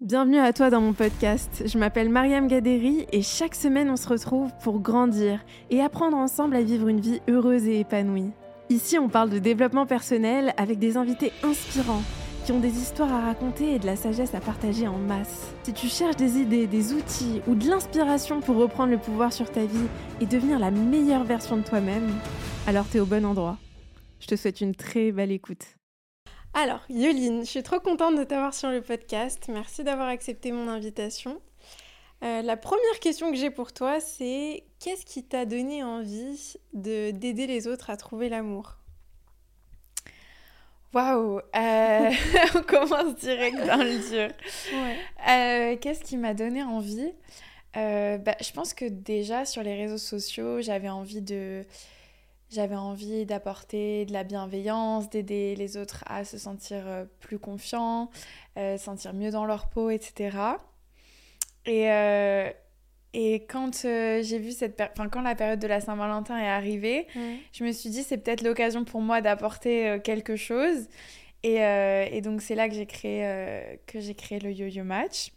[0.00, 1.64] Bienvenue à toi dans mon podcast.
[1.66, 6.56] Je m'appelle Mariam Gaderi et chaque semaine on se retrouve pour grandir et apprendre ensemble
[6.56, 8.30] à vivre une vie heureuse et épanouie.
[8.70, 12.00] Ici on parle de développement personnel avec des invités inspirants
[12.46, 15.52] qui ont des histoires à raconter et de la sagesse à partager en masse.
[15.64, 19.52] Si tu cherches des idées, des outils ou de l'inspiration pour reprendre le pouvoir sur
[19.52, 19.86] ta vie
[20.22, 22.10] et devenir la meilleure version de toi-même,
[22.66, 23.58] alors t'es au bon endroit.
[24.18, 25.76] Je te souhaite une très belle écoute.
[26.52, 29.46] Alors, Yoline, je suis trop contente de t'avoir sur le podcast.
[29.48, 31.40] Merci d'avoir accepté mon invitation.
[32.24, 37.12] Euh, la première question que j'ai pour toi, c'est qu'est-ce qui t'a donné envie de
[37.12, 38.78] d'aider les autres à trouver l'amour?
[40.92, 42.10] Waouh euh,
[42.56, 44.34] On commence direct dans le dur.
[45.28, 47.12] Euh, qu'est-ce qui m'a donné envie?
[47.74, 51.64] Bah, Je pense que déjà sur les réseaux sociaux, j'avais envie de
[52.50, 58.10] j'avais envie d'apporter de la bienveillance, d'aider les autres à se sentir euh, plus confiants,
[58.58, 60.36] euh, sentir mieux dans leur peau, etc.
[61.66, 62.50] Et, euh,
[63.12, 67.06] et quand j'ai vu cette enfin quand la période de la Saint-Valentin est arrivée,
[67.52, 70.86] je me suis dit c'est peut-être l'occasion pour moi d'apporter quelque chose.
[71.42, 75.32] Et, et donc c'est là que j'ai créé que j'ai créé le yo-yo match.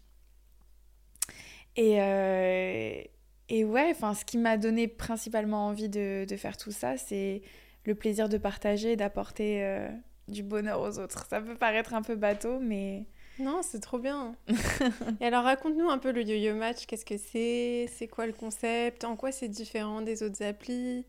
[1.75, 3.09] Et,
[3.49, 7.41] et ouais, enfin, ce qui m'a donné principalement envie de, de faire tout ça, c'est
[7.86, 9.89] le plaisir de partager, d'apporter euh,
[10.27, 11.25] du bonheur aux autres.
[11.30, 13.05] Ça peut paraître un peu bateau, mais...
[13.39, 14.36] Non, c'est trop bien.
[15.19, 16.86] et alors, raconte-nous un peu le yo-yo match.
[16.86, 17.89] Qu'est-ce que c'est?
[17.91, 19.03] C'est quoi le concept?
[19.03, 21.05] En quoi c'est différent des autres applis?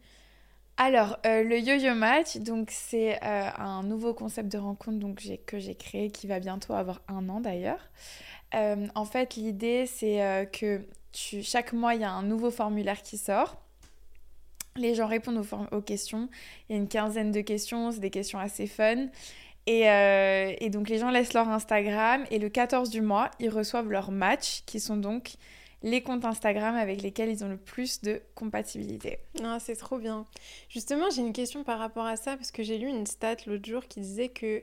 [0.77, 5.58] Alors, euh, le yo-yo match, donc c'est euh, un nouveau concept de rencontre donc, que
[5.58, 7.90] j'ai créé, qui va bientôt avoir un an d'ailleurs.
[8.52, 10.80] en fait, l'idée, c'est que
[11.15, 13.57] chaque mois, il y a un nouveau formulaire qui sort.
[14.77, 16.29] Les gens répondent aux, questions.
[16.69, 19.07] Il y a une quinzaine de questions, c'est des questions assez fun.
[19.67, 23.91] Et, euh, donc les gens laissent leur Instagram et le 14 du mois, ils reçoivent
[23.91, 25.37] leurs matchs qui sont donc
[25.83, 29.19] les comptes Instagram avec lesquels ils ont le plus de compatibilité.
[29.42, 30.25] Ah, c'est trop bien.
[30.69, 33.67] Justement, j'ai une question par rapport à ça parce que j'ai lu une stat l'autre
[33.67, 34.63] jour qui disait que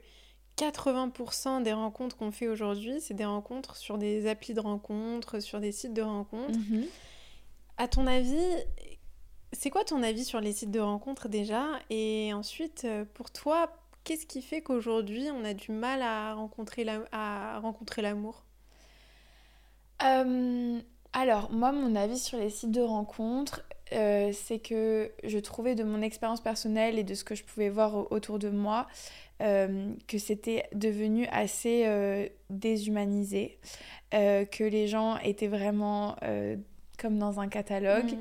[0.58, 5.60] 80% des rencontres qu'on fait aujourd'hui, c'est des rencontres sur des applis de rencontres, sur
[5.60, 6.58] des sites de rencontres.
[6.58, 6.86] Mhm.
[7.78, 8.46] À ton avis,
[9.54, 11.66] c'est quoi ton avis sur les sites de rencontres déjà?
[11.90, 13.72] Et ensuite, euh, pour toi,
[14.04, 18.44] qu'est-ce qui fait qu'aujourd'hui, on a du mal à rencontrer l'amour?
[20.04, 20.80] Euh,
[21.14, 25.84] Alors, moi, mon avis sur les sites de rencontres, euh, c'est que je trouvais de
[25.84, 28.88] mon expérience personnelle et de ce que je pouvais voir autour de moi,
[29.42, 33.58] euh, que c'était devenu assez euh, déshumanisé,
[34.14, 36.16] euh, que les gens étaient vraiment
[37.00, 38.12] comme dans un catalogue.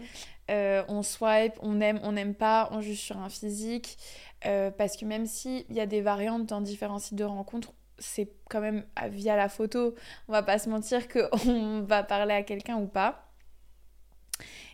[0.48, 0.84] Mm.
[0.88, 3.98] on swipe, on aime, on n'aime pas, on juge sur un physique.
[4.42, 8.60] parce que même s'il y a des variantes dans différents sites de rencontres, c'est quand
[8.60, 9.94] même via la photo.
[10.28, 13.30] On va pas se mentir qu'on va parler à quelqu'un ou pas.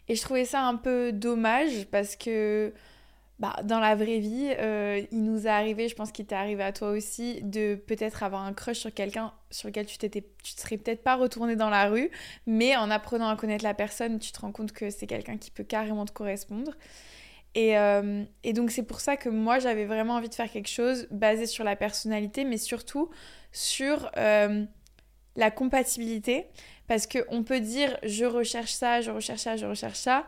[0.08, 2.72] Et je trouvais ça un peu dommage parce que
[3.38, 6.62] bah, dans la vraie vie, euh, il nous est arrivé, je pense qu'il t'est arrivé
[6.62, 10.54] à toi aussi, de peut-être avoir un crush sur quelqu'un sur lequel tu t'étais, tu
[10.54, 12.10] te serais peut-être pas retourné dans la rue,
[12.46, 15.50] mais en apprenant à connaître la personne, tu te rends compte que c'est quelqu'un qui
[15.50, 16.72] peut carrément te correspondre.
[17.54, 20.68] Et, euh, et donc c'est pour ça que moi j'avais vraiment envie de faire quelque
[20.68, 23.10] chose basé sur la personnalité, mais surtout
[23.52, 24.64] sur euh,
[25.36, 26.46] la compatibilité,
[26.86, 30.26] parce qu'on peut dire je recherche ça, je recherche ça, je recherche ça,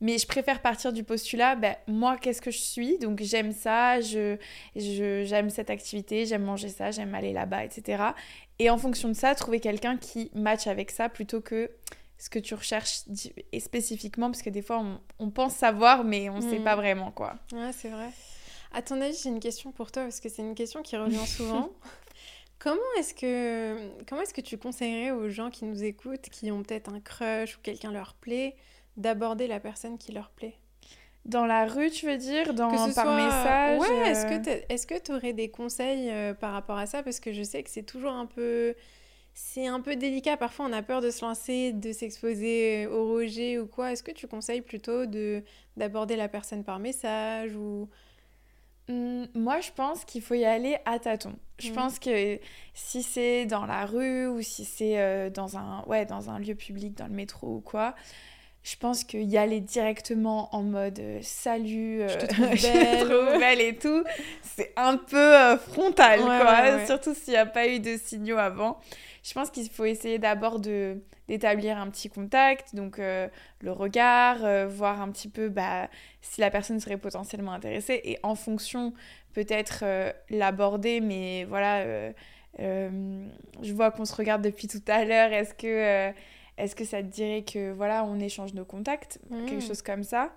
[0.00, 2.98] mais je préfère partir du postulat, ben, moi, qu'est-ce que je suis?
[2.98, 4.36] Donc, j'aime ça, je,
[4.76, 8.02] j'aime cette activité, j'aime manger ça, j'aime aller là-bas, etc.
[8.58, 11.70] Et en fonction de ça, trouver quelqu'un qui match avec ça plutôt que
[12.16, 13.02] ce que tu recherches
[13.52, 14.84] et spécifiquement, parce que des fois,
[15.18, 16.64] on, pense savoir, mais on ne sait mm.
[16.64, 17.34] pas vraiment, quoi.
[17.52, 18.10] Ouais, c'est vrai.
[18.72, 21.26] À ton avis, j'ai une question pour toi, parce que c'est une question qui revient
[21.26, 21.70] souvent.
[22.58, 23.76] Comment est-ce que
[24.08, 27.56] comment est-ce que tu conseillerais aux gens qui nous écoutent, qui ont peut-être un crush
[27.56, 28.56] ou quelqu'un leur plaît,
[28.98, 30.58] d'aborder la personne qui leur plaît.
[31.24, 32.54] Dans la rue, tu veux dire?
[32.54, 37.02] Dans, Par message Ouais, est-ce que tu aurais des conseils euh, par rapport à ça?
[37.02, 38.74] Parce que je sais que c'est toujours un peu...
[39.34, 43.58] C'est un peu délicat, parfois on a peur de se lancer, de s'exposer au rejet
[43.58, 43.92] ou quoi.
[43.92, 45.44] Est-ce que tu conseilles plutôt de
[45.76, 47.88] d'aborder la personne par message ou...
[48.88, 51.36] Mmh, moi, je pense qu'il faut y aller à tâtons.
[51.58, 51.74] Je mmh.
[51.74, 52.40] pense que
[52.74, 56.54] si c'est dans la rue ou si c'est euh, dans, un, ouais, dans un lieu
[56.54, 57.94] public, dans le métro ou quoi,
[58.70, 63.60] je pense qu'il y aller directement en mode euh, salut, je te euh, trouve belle.
[63.60, 64.04] et tout,
[64.42, 66.84] c'est un peu euh, frontal, quoi.
[66.84, 68.78] Surtout s'il n'y a pas eu de signaux avant.
[69.22, 74.38] Je pense qu'il faut essayer d'abord de d'établir un petit contact, donc le regard,
[74.68, 75.90] voir un petit peu bah,
[76.22, 78.94] si la personne serait potentiellement intéressée et en fonction
[79.34, 79.84] peut-être
[80.30, 81.84] l'aborder, mais voilà
[82.58, 86.14] je vois qu'on se regarde depuis tout à l'heure, est-ce que,
[86.58, 89.66] est-ce que ça te dirait que voilà, on échange nos contacts Quelque mmh.
[89.66, 90.32] chose comme ça?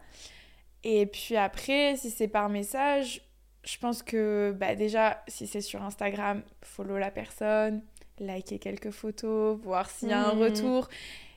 [0.83, 3.21] Et puis après, si c'est par message,
[3.63, 7.83] je pense que bah, déjà, si c'est sur Instagram, follow la personne,
[8.19, 10.41] liker quelques photos, voir s'il y a un mmh.
[10.41, 10.89] retour.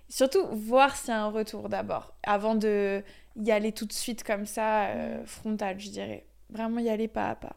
[0.09, 3.03] Surtout, voir s'il y a un retour d'abord, avant de
[3.37, 5.27] y aller tout de suite comme ça, euh, mmh.
[5.27, 6.27] frontal, je dirais.
[6.51, 7.57] Vraiment y aller pas à pas.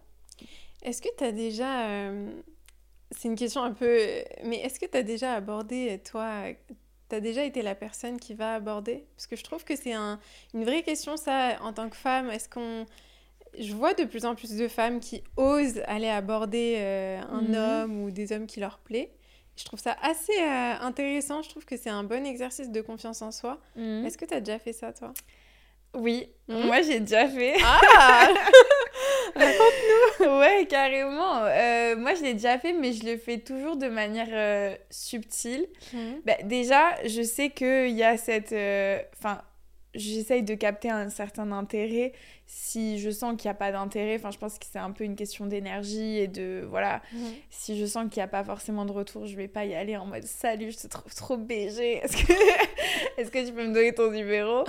[0.81, 1.88] Est-ce que tu as déjà...
[1.88, 2.31] Euh,
[3.12, 3.97] c'est une question un peu...
[4.44, 6.44] Mais est-ce que tu as déjà abordé, toi,
[7.09, 9.06] tu as déjà été la personne qui va aborder?
[9.15, 10.19] Parce que je trouve que c'est un,
[10.54, 12.30] une vraie question, ça, en tant que femme.
[12.30, 12.86] Est-ce qu'on
[13.57, 17.56] je vois de plus en plus de femmes qui osent aller aborder euh, un mhm.
[17.56, 19.12] homme ou des hommes qui leur plaît.
[19.56, 21.42] Je trouve ça assez euh, intéressant.
[21.42, 23.59] Je trouve que c'est un bon exercice de confiance en soi.
[23.75, 24.06] Mhm.
[24.06, 25.13] Est-ce que tu as déjà fait ça, toi?
[25.94, 26.66] Oui, mhm.
[26.66, 27.56] moi j'ai déjà fait.
[27.63, 28.28] Ah
[29.36, 31.44] Raconte-nous Ouais, carrément.
[31.44, 35.68] Euh, moi je l'ai déjà fait, mais je le fais toujours de manière subtile.
[36.25, 38.54] Bah, déjà, je sais qu'il y a cette.
[39.18, 39.42] Enfin
[39.97, 42.13] j'essaye de capter un certain intérêt.
[42.45, 45.03] Si je sens qu'il n'y a pas d'intérêt, enfin, je pense que c'est un peu
[45.03, 46.65] une question d'énergie et de.
[46.69, 47.01] Voilà.
[47.49, 49.97] Si je sens qu'il n'y a pas forcément de retour, je vais pas y aller
[49.97, 51.97] en mode salut, je te trouve trop BG.
[52.03, 52.33] Est-ce que,
[53.21, 54.63] Est que tu peux me donner ton numéro?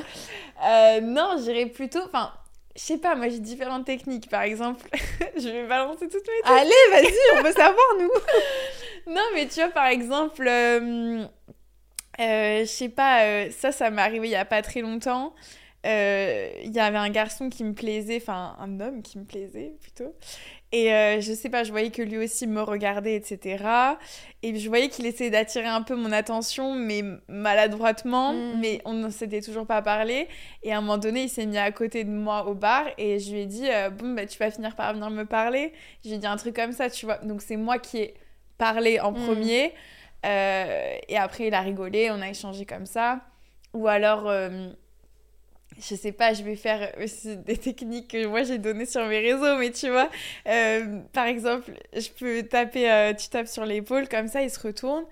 [0.66, 2.00] Euh, Non, j'irai plutôt.
[2.04, 2.32] Enfin,
[2.75, 4.28] je sais pas, moi j'ai différentes techniques.
[4.28, 4.88] Par exemple,
[5.36, 6.46] je vais balancer toutes mes techniques.
[6.46, 8.10] Allez, vas-y, on veut savoir, nous.
[9.14, 10.46] non, mais tu vois, par exemple.
[10.48, 11.25] Euh,
[12.19, 15.35] je sais pas, euh, ça, ça m'est arrivé il y a pas très longtemps.
[15.87, 19.75] Euh, il y avait un garçon qui me plaisait, enfin un homme qui me plaisait
[19.81, 20.12] plutôt.
[20.73, 20.88] Et
[21.20, 23.65] je sais pas, je voyais que lui aussi me regardait, etc.
[24.43, 28.61] Et je voyais qu'il essayait d'attirer un peu mon attention, mais maladroitement, mm.
[28.61, 30.29] mais on ne s'était toujours pas parlé.
[30.62, 33.19] Et à un moment donné, il s'est mis à côté de moi au bar et
[33.19, 33.69] je lui ai dit
[33.99, 35.73] Bon, bah, tu vas finir par venir me parler.
[36.05, 37.19] Je lui ai dit un truc comme ça, tu vois.
[37.19, 38.14] Donc c'est moi qui ai
[38.59, 39.26] parlé en mm.
[39.26, 39.73] premier.
[40.26, 43.20] Euh, et après, il a rigolé, on a échangé comme ça.
[43.75, 44.69] Ou alors, euh,
[45.79, 46.93] je sais pas, je vais faire
[47.47, 50.09] des techniques que moi j'ai données sur mes réseaux, mais tu vois,
[50.47, 55.05] euh, par exemple, je peux taper, tu tapes sur l'épaule, comme ça, il se retourne.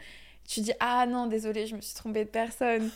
[0.49, 2.91] Tu dis, ah non, désolé, je me suis trompée de personne.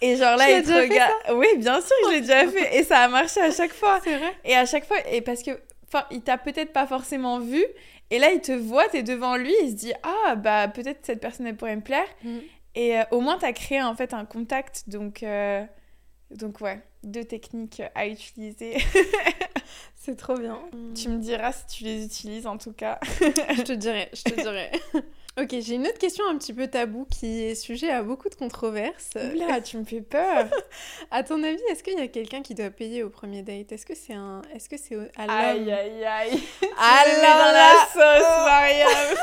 [0.00, 1.12] Et genre là, il te regarde.
[1.34, 2.76] Oui, bien sûr, je l'ai déjà fait.
[2.76, 4.00] Et ça a marché à chaque fois.
[4.04, 4.32] C'est vrai.
[4.44, 5.52] Et à chaque fois, et parce que,
[5.88, 7.64] enfin, il t'a peut-être pas forcément vu,
[8.10, 11.04] et là, il te voit, tu es devant lui, il se dit Ah, bah peut-être
[11.04, 12.06] cette personne, elle pourrait me plaire.
[12.22, 12.38] Mm.
[12.74, 14.88] Et euh, au moins, tu as créé en fait un contact.
[14.88, 15.64] Donc, euh,
[16.30, 18.76] donc ouais, deux techniques à utiliser.
[19.96, 20.58] C'est trop bien.
[20.94, 22.98] Tu me diras si tu les utilises en tout cas.
[23.10, 24.70] je te dirai, je te dirai.
[25.38, 28.34] Ok, j'ai une autre question un petit peu tabou qui est sujet à beaucoup de
[28.34, 29.10] controverses.
[29.34, 30.46] Oula, tu me fais peur.
[31.10, 33.70] à ton avis, est-ce qu'il y a quelqu'un qui doit payer au premier date?
[33.70, 35.68] Est-ce que c'est un, est-ce que c'est à l'homme?
[35.68, 36.42] Aïe aïe aïe.
[36.78, 39.16] Alors dans la sauce, Mariam.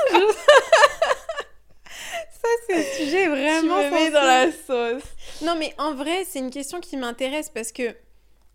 [2.43, 3.79] Ça, c'est un sujet vraiment.
[3.79, 5.03] Tu me mets dans la sauce.
[5.41, 7.95] Non, mais en vrai, c'est une question qui m'intéresse parce que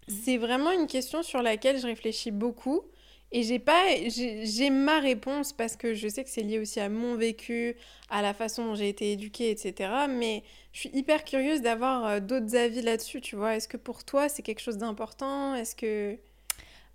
[0.09, 2.83] c'est vraiment une question sur laquelle je réfléchis beaucoup.
[3.31, 6.89] Et j'ai pas, j'ai ma réponse parce que je sais que c'est lié aussi à
[6.89, 7.77] mon vécu,
[8.09, 10.07] à la façon dont j'ai été éduquée, etc.
[10.09, 13.57] Mais je suis hyper curieuse d'avoir euh, d'autres avis là-dessus, tu vois.
[13.57, 15.55] Est-ce que pour toi, c'est quelque chose d'important?
[15.55, 16.17] Est-ce que...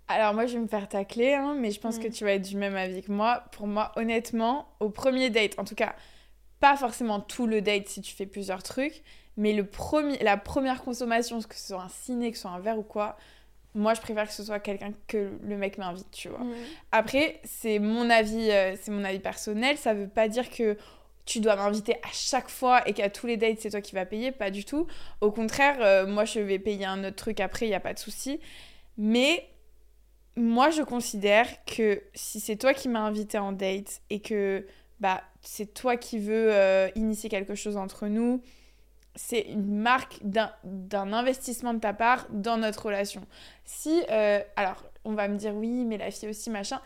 [0.08, 2.12] Alors moi, je vais me faire tacler, hein, mais je pense que mm.
[2.12, 3.44] tu vas être du même avis que moi.
[3.52, 5.94] Pour moi, honnêtement, au premier date, en tout cas,
[6.58, 9.04] pas forcément tout le date si tu fais plusieurs trucs,
[9.36, 12.60] mais le premier, la première consommation, que ce soit un ciné, que ce soit un
[12.60, 13.16] verre ou quoi,
[13.74, 16.40] moi je préfère que ce soit quelqu'un que le mec m'invite tu vois.
[16.92, 19.76] Après c'est mon avis euh, c'est mon avis personnel.
[19.76, 20.76] Ça veut pas dire que
[21.26, 24.06] tu dois m'inviter à chaque fois et qu'à tous les dates c'est toi qui vas
[24.06, 24.30] payer.
[24.30, 24.86] Pas du tout.
[25.20, 27.94] Au contraire euh, moi je vais payer un autre truc après il y a pas
[27.94, 28.38] de souci.
[28.96, 29.48] Mais
[30.36, 34.66] moi je considère que si c'est toi qui m'as invité en date et que
[35.00, 38.40] bah c'est toi qui veux euh, initier quelque chose entre nous
[39.14, 43.22] c'est une marque d'un investissement de ta part dans notre relation.
[43.64, 46.80] Si, euh, alors, on va me dire oui, mais la fille aussi, machin.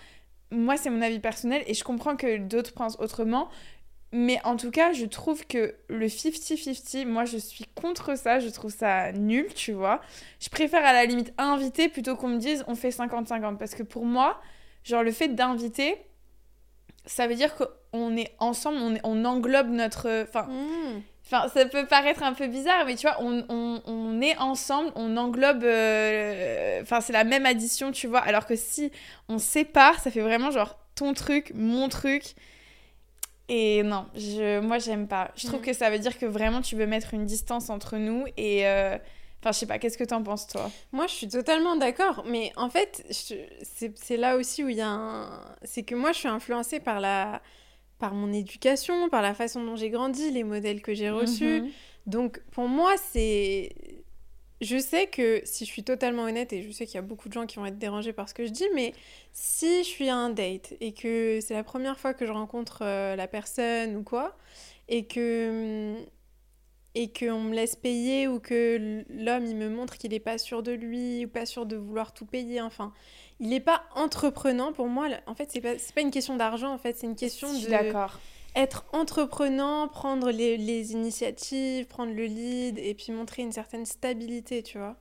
[0.50, 3.49] Moi, c'est mon avis personnel et je comprends que d'autres pensent autrement.
[4.12, 8.40] Mais en tout cas, je trouve que le 50-50, moi, je suis contre ça.
[8.40, 10.00] Je trouve ça nul, tu vois.
[10.40, 13.58] Je préfère à la limite inviter plutôt qu'on me dise on fait 50-50.
[13.58, 14.40] Parce que pour moi,
[14.82, 15.97] genre, le fait d'inviter,
[17.04, 20.23] ça veut dire qu'on est ensemble, on, englobe notre.
[20.23, 20.44] Enfin.
[20.44, 21.02] Mmh.
[21.30, 24.90] Enfin, ça peut paraître un peu bizarre, mais tu vois, on, on, on est ensemble,
[24.94, 25.62] on englobe.
[25.62, 28.20] Euh, enfin, c'est la même addition, tu vois.
[28.20, 28.90] Alors que si
[29.28, 32.35] on sépare, ça fait vraiment genre ton truc, mon truc.
[33.50, 35.30] Et non, je, moi, j'aime pas.
[35.37, 35.64] Je trouve mm.
[35.64, 38.66] que ça veut dire que vraiment tu veux mettre une distance entre nous et.
[38.66, 38.97] Euh,
[39.42, 40.70] enfin, je sais pas, qu'est-ce que t'en penses, toi?
[40.92, 42.25] Moi, je suis totalement d'accord.
[42.26, 45.42] Mais en fait, c'est là aussi où il y a un.
[45.62, 47.42] C'est que moi, je suis influencée par la
[47.99, 51.62] par mon éducation, par la façon dont j'ai grandi, les modèles que j'ai reçus.
[51.62, 51.71] Mhm.
[52.07, 53.71] Donc pour moi, c'est...
[54.61, 57.28] Je sais que si je suis totalement honnête, et je sais qu'il y a beaucoup
[57.28, 58.93] de gens qui vont être dérangés par ce que je dis, mais
[59.33, 62.81] si je suis à un date et que c'est la première fois que je rencontre
[62.83, 64.37] euh, la personne ou quoi,
[64.88, 65.95] et que
[66.95, 70.64] et qu'on me laisse payer ou que l'homme il me montre qu'il n'est pas sûr
[70.64, 72.93] de lui ou pas sûr de vouloir tout payer, enfin,
[73.40, 75.09] il n'est pas entreprenant pour moi.
[75.26, 78.18] En fait, c'est pas, pas une question d'argent, en fait, c'est une question de d'accord.
[78.57, 84.62] être entreprenant, prendre les, les initiatives, prendre le lead et puis montrer une certaine stabilité,
[84.62, 84.97] tu vois.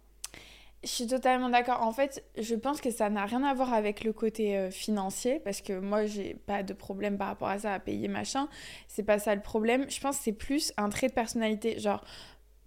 [0.83, 1.81] Je suis totalement d'accord.
[1.81, 5.39] En fait, je pense que ça n'a rien à voir avec le côté euh, financier,
[5.39, 8.47] parce que moi, j'ai pas de problème par rapport à ça, à payer machin.
[8.87, 9.89] C'est pas ça le problème.
[9.89, 11.79] Je pense que c'est plus un trait de personnalité.
[11.79, 12.05] Genre,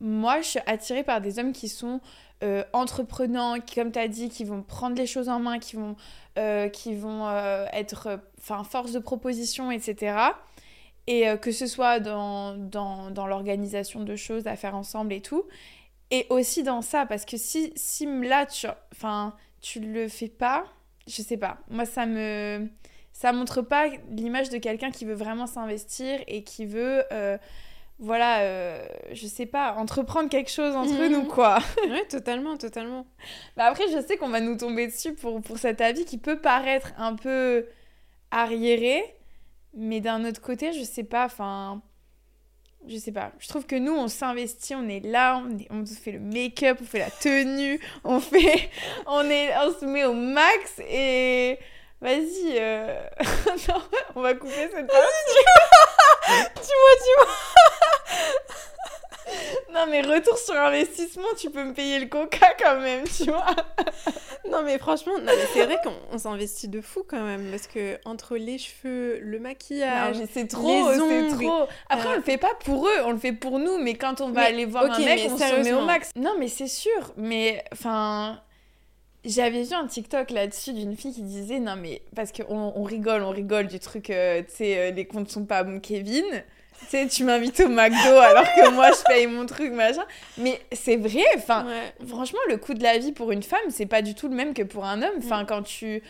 [0.00, 2.00] moi, je suis attirée par des hommes qui sont
[2.42, 5.76] euh, entreprenants, qui, comme tu as dit, qui vont prendre les choses en main, qui
[5.76, 5.96] vont,
[6.38, 10.16] euh, qui vont euh, être enfin force de proposition, etc.
[11.06, 15.20] Et euh, que ce soit dans, dans, dans l'organisation de choses à faire ensemble et
[15.20, 15.44] tout.
[16.10, 18.66] Et aussi dans ça, parce que si, si là, tu,
[19.60, 20.64] tu le fais pas,
[21.06, 21.58] je sais pas.
[21.68, 22.68] Moi, ça me.
[23.12, 27.02] Ça montre pas l'image de quelqu'un qui veut vraiment s'investir et qui veut.
[28.00, 31.12] Voilà, euh, je sais pas, entreprendre quelque chose entre Mhm.
[31.12, 31.58] nous, quoi.
[31.88, 33.06] Ouais, totalement, totalement.
[33.56, 36.38] Bah après, je sais qu'on va nous tomber dessus pour, pour cet avis qui peut
[36.40, 37.66] paraître un peu
[38.30, 39.02] arriéré,
[39.74, 41.82] mais d'un autre côté, je sais pas, enfin.
[42.88, 43.32] Je sais pas.
[43.38, 46.78] Je trouve que nous, on s'investit, on est là, on, est- on fait le make-up,
[46.80, 48.70] on fait la tenue, on fait.
[49.06, 51.58] On, est, on se met au max et.
[52.00, 52.98] Vas-y, euh,
[53.68, 53.74] non,
[54.14, 55.44] on va couper cette partie.
[56.30, 57.26] Dis-moi, dis-moi.
[59.72, 63.46] Non, mais retour sur investissement, tu peux me payer le coca quand même, tu vois.
[64.50, 67.68] Non, mais franchement, non, mais c'est vrai qu'on on s'investit de fou quand même, parce
[67.68, 71.68] que entre les cheveux, le maquillage, c'est trop, c'est trop.
[71.88, 74.20] Après, Euh, on le fait pas pour eux, on le fait pour nous, mais quand
[74.20, 76.10] on va Mais, aller voir ok, un mec, on se met au max.
[76.16, 78.40] Non, mais c'est sûr, mais enfin.
[79.24, 83.22] J'avais vu un TikTok là-dessus d'une fille qui disait non mais parce qu'on on rigole,
[83.22, 86.24] on rigole du truc, euh, tu sais, euh, les comptes sont pas bons, Kevin.
[86.80, 90.04] Tu sais, tu m'invites au McDo alors que moi je paye mon truc, machin.
[90.38, 92.06] Mais c'est vrai, enfin, ouais.
[92.06, 94.54] Franchement, le coût de la vie pour une femme, c'est pas du tout le même
[94.54, 95.16] que pour un homme.
[95.16, 95.24] Mm.
[95.24, 96.02] Enfin, quand tu,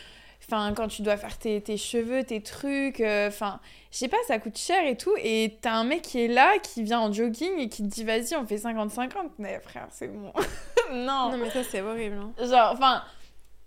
[0.44, 3.60] enfin, quand tu dois faire tes, tes cheveux, tes trucs, euh, enfin,
[3.92, 5.14] je sais pas, ça coûte cher et tout.
[5.22, 8.04] Et t'as un mec qui est là, qui vient en jogging et qui te dit,
[8.04, 9.10] vas-y, on fait 50-50.
[9.38, 10.32] Mais frère, c'est bon.
[10.92, 11.30] non.
[11.30, 12.16] Non, mais ça, c'est horrible.
[12.16, 12.32] hein.
[12.44, 13.02] Genre, enfin,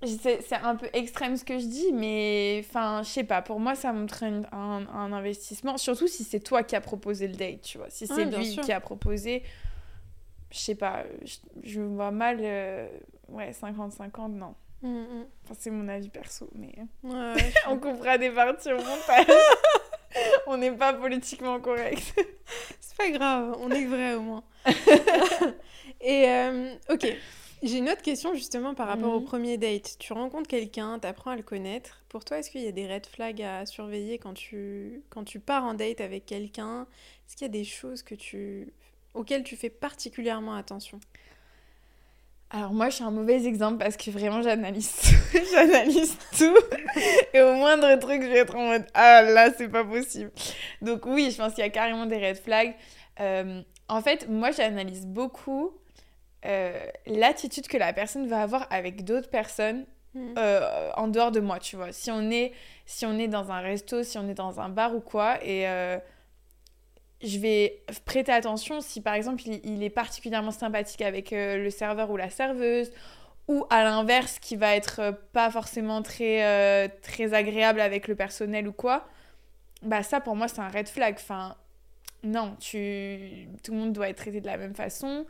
[0.06, 3.74] c'est un peu extrême ce que je dis, mais enfin, je sais pas, pour moi,
[3.76, 7.62] ça montre un, un- un investissement, surtout si c'est toi qui as proposé le date,
[7.62, 7.90] tu vois.
[7.90, 8.64] Si c'est lui sûr.
[8.64, 9.44] qui a proposé,
[10.52, 12.86] je sais pas, je, je vois mal, euh,
[13.30, 14.56] ouais, 50-50, non.
[14.84, 15.26] Mm, mm.
[15.46, 16.74] Enfin, c'est mon avis perso, mais
[17.04, 19.28] Ouais, ouais, on coupera des parties au montage.
[20.46, 22.14] on n'est pas politiquement correct.
[22.80, 24.44] c'est pas grave, on est vrai au moins.
[26.02, 27.08] Et euh, ok,
[27.64, 29.26] j'ai une autre question justement par rapport au Mhm.
[29.26, 29.96] premier date.
[30.00, 32.02] Tu rencontres quelqu'un, t'apprends à le connaître.
[32.10, 35.40] Pour toi, est-ce qu'il y a des red flags à surveiller quand tu, quand tu
[35.40, 36.82] pars en date avec quelqu'un?
[37.28, 38.68] Est-ce qu'il y a des choses que tu,
[39.14, 41.00] auxquelles tu fais particulièrement attention?
[42.54, 45.40] Alors moi, je suis un mauvais exemple parce que vraiment, j'analyse tout.
[45.52, 46.56] j'analyse tout.
[47.34, 50.32] Et au moindre truc, je vais être en mode Ah là, c'est pas possible.
[50.82, 52.76] Donc oui, je pense qu'il y a carrément des red flags.
[53.20, 55.72] Euh, en fait, moi, j'analyse beaucoup
[56.46, 60.36] euh, l'attitude que la personne va avoir avec d'autres personnes Mhm.
[60.38, 61.92] euh, en dehors de moi, tu vois.
[61.92, 62.52] Si on est,
[62.86, 65.66] si on est dans un resto, si on est dans un bar ou quoi, et
[67.24, 72.12] je vais prêter attention si par exemple il, est particulièrement sympathique avec euh, le serveur
[72.12, 72.92] ou la serveuse,
[73.48, 78.16] ou à l'inverse qui va être euh, pas forcément très, euh, très agréable avec le
[78.16, 79.08] personnel ou quoi,
[79.82, 81.16] bah ça pour moi c'est un red flag.
[81.18, 81.56] Enfin,
[82.24, 83.48] non, tu...
[83.64, 85.26] tout le monde doit être traité de la même façon.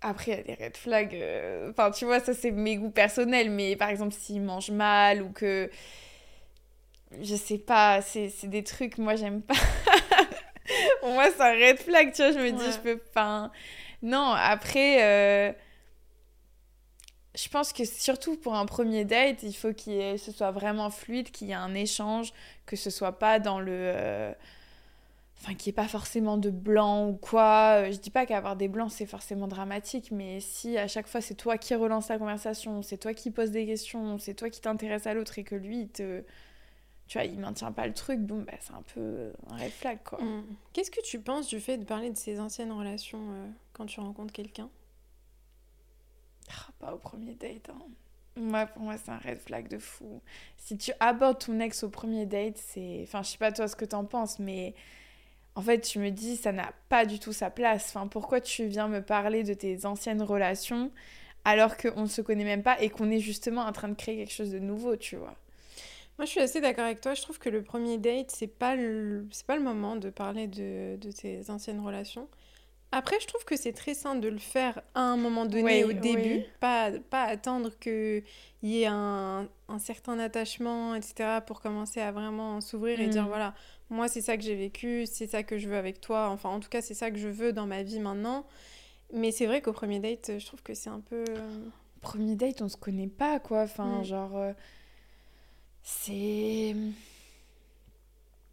[0.00, 1.24] Après, il y a des red flags.
[1.70, 3.50] Enfin, tu vois, ça, c'est mes goûts personnels.
[3.50, 5.68] Mais par exemple, s'il mange mal ou que.
[7.22, 9.54] Je sais pas, c'est des trucs, moi, j'aime pas.
[11.00, 12.32] Pour moi, c'est un red flag, tu vois.
[12.32, 12.72] Je me dis, Ouais.
[12.72, 13.50] je peux pas.
[14.02, 15.02] Non, après.
[15.02, 15.52] euh,
[17.34, 20.90] Je pense que surtout pour un premier date, il faut qu'il ait- ce soit vraiment
[20.90, 22.32] fluide, qu'il y ait un échange,
[22.66, 23.72] que ce soit pas dans le.
[23.72, 24.32] euh,
[25.40, 27.82] Enfin, qu'il n'y ait pas forcément de blanc ou quoi.
[27.86, 31.20] Euh, Je dis pas qu'avoir des blancs, c'est forcément dramatique, mais si à chaque fois
[31.20, 34.60] c'est toi qui relance la conversation, c'est toi qui poses des questions, c'est toi qui
[34.60, 36.24] t'intéresse à l'autre et que lui, il te...
[37.08, 39.98] tu vois, il maintient pas le truc, bon, bah, c'est un peu un red flag,
[40.04, 40.22] quoi.
[40.22, 40.44] Mm.
[40.74, 43.98] Qu'est-ce que tu penses du fait de parler de ses anciennes relations euh, quand tu
[44.00, 44.68] rencontres quelqu'un?
[46.50, 47.82] Ah, pas au premier date, hein.
[48.36, 50.20] Moi, pour moi, c'est un red flag de fou.
[50.56, 53.00] Si tu abordes ton ex au premier date, c'est.
[53.02, 54.74] Enfin, je sais pas toi ce que t'en penses, mais
[55.56, 57.88] en fait, je me dis, ça n'a pas du tout sa place.
[57.88, 60.92] Enfin, pourquoi tu viens me parler de tes anciennes relations
[61.44, 64.16] alors qu'on ne se connaît même pas et qu'on est justement en train de créer
[64.16, 65.36] quelque chose de nouveau, tu vois?
[66.18, 67.14] Moi, je suis assez d'accord avec toi.
[67.14, 70.48] Je trouve que le premier date, c'est pas le, c'est pas le moment de parler
[70.48, 72.28] de, de tes anciennes relations.
[72.90, 75.92] Après, je trouve que c'est très sain de le faire à un moment donné, au
[75.92, 76.42] début.
[76.58, 78.24] Pas, pas attendre qu'il
[78.62, 83.28] y ait un, un, certain attachement, etc., pour commencer à vraiment s'ouvrir et dire mm.
[83.28, 83.54] voilà,
[83.90, 86.30] moi, c'est ça que j'ai vécu, c'est ça que je veux avec toi.
[86.30, 88.46] Enfin, en tout cas, c'est ça que je veux dans ma vie maintenant.
[89.12, 91.24] Mais c'est vrai qu'au premier date, je trouve que c'est un peu.
[91.28, 91.60] Euh,
[92.00, 93.62] premier date, on se connaît pas, quoi.
[93.62, 94.04] Enfin, mm.
[94.04, 94.36] genre.
[94.36, 94.52] Euh,
[95.88, 96.76] c'est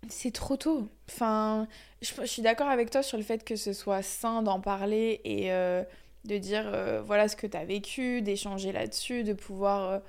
[0.08, 0.88] c'est trop tôt.
[1.10, 1.68] Enfin,
[2.02, 5.52] je, suis d'accord avec toi sur le fait que ce soit sain d'en parler et
[5.52, 5.84] euh,
[6.26, 10.00] de dire euh, voilà ce que tu as vécu, d'échanger là-dessus, de pouvoir euh,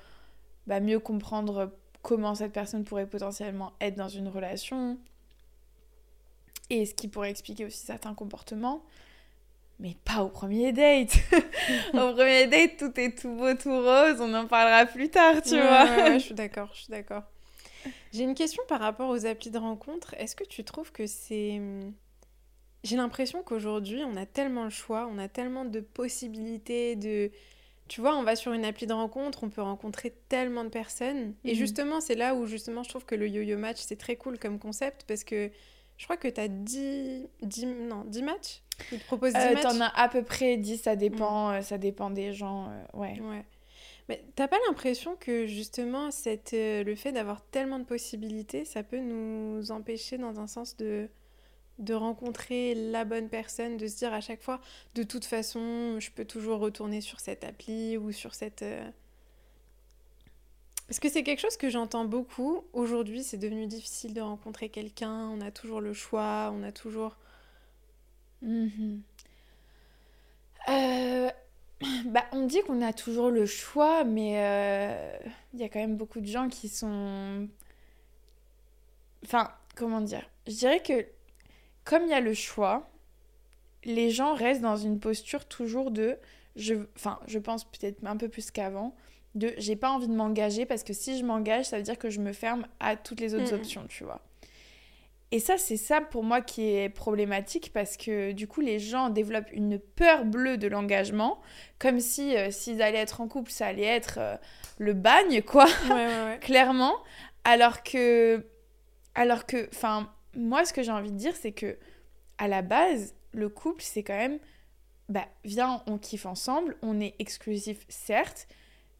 [0.66, 4.98] bah, mieux comprendre comment cette personne pourrait potentiellement être dans une relation
[6.70, 8.84] et ce qui pourrait expliquer aussi certains comportements.
[9.78, 11.16] Mais pas au premier date.
[11.92, 14.20] au premier date, tout est tout beau, tout rose.
[14.20, 16.14] On en parlera plus tard, tu vois.
[16.14, 17.24] je suis d'accord, je suis d'accord.
[18.12, 20.14] J'ai une question par rapport aux applis de rencontre.
[20.18, 21.60] Est-ce que tu trouves que c'est...
[22.84, 27.30] J'ai l'impression qu'aujourd'hui, on a tellement le choix, on a tellement de possibilités, de...
[27.88, 31.34] Tu vois, on va sur une appli de rencontre, on peut rencontrer tellement de personnes.
[31.44, 31.56] Et mhm.
[31.56, 34.58] justement, c'est là où justement je trouve que le yo-yo match, c'est très cool comme
[34.58, 35.50] concept parce que
[35.96, 39.54] je crois que tu as 10, 10, non, 10 matchs Ils te proposent 10 euh,
[39.54, 41.54] matchs T'en as à peu près 10, ça dépend, mm.
[41.54, 42.68] euh, ça dépend des gens.
[42.68, 43.20] Euh, ouais.
[43.20, 43.44] ouais.
[44.08, 49.00] Mais t'as pas l'impression que justement cette, le fait d'avoir tellement de possibilités, ça peut
[49.00, 51.08] nous empêcher dans un sens de,
[51.80, 54.60] de rencontrer la bonne personne, de se dire à chaque fois,
[54.94, 58.64] de toute façon, je peux toujours retourner sur cette appli ou sur cette...
[60.86, 62.62] Parce que c'est quelque chose que j'entends beaucoup.
[62.74, 67.16] Aujourd'hui, c'est devenu difficile de rencontrer quelqu'un, on a toujours le choix, on a toujours...
[68.42, 69.00] Mm
[70.68, 71.30] euh,
[72.06, 75.18] bah, on dit qu'on a toujours le choix, mais euh,
[75.54, 77.48] il y a quand même beaucoup de gens qui sont...
[79.24, 80.28] Enfin, comment dire?
[80.46, 81.06] Je dirais que
[81.84, 82.88] comme il y a le choix,
[83.84, 86.18] les gens restent dans une posture toujours de...
[86.56, 86.74] Je...
[86.96, 88.94] Enfin, je pense peut-être un peu plus qu'avant,
[89.34, 92.10] de j'ai pas envie de m'engager parce que si je m'engage, ça veut dire que
[92.10, 94.20] je me ferme à toutes les autres options, tu vois?
[95.32, 99.10] Et ça, c'est ça pour moi qui est problématique parce que du coup, les gens
[99.10, 101.40] développent une peur bleue de l'engagement,
[101.78, 104.36] comme si euh, s'ils allaient être en couple, ça allait être euh,
[104.78, 105.66] le bagne, quoi,
[106.40, 106.94] clairement.
[107.42, 108.46] Alors que,
[109.16, 111.76] alors que, enfin, moi, ce que j'ai envie de dire, c'est que
[112.38, 114.38] à la base, le couple, c'est quand même,
[115.08, 118.46] bah, viens, on kiffe ensemble, on est exclusif, certes,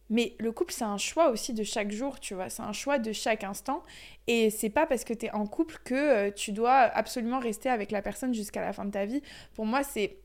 [0.09, 2.49] mais le couple, c'est un choix aussi de chaque jour, tu vois.
[2.49, 3.83] C'est un choix de chaque instant.
[4.27, 7.69] Et c'est pas parce que tu es en couple que euh, tu dois absolument rester
[7.69, 9.23] avec la personne jusqu'à la fin de ta vie.
[9.55, 10.19] Pour moi, c'est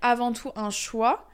[0.00, 1.28] avant tout un choix.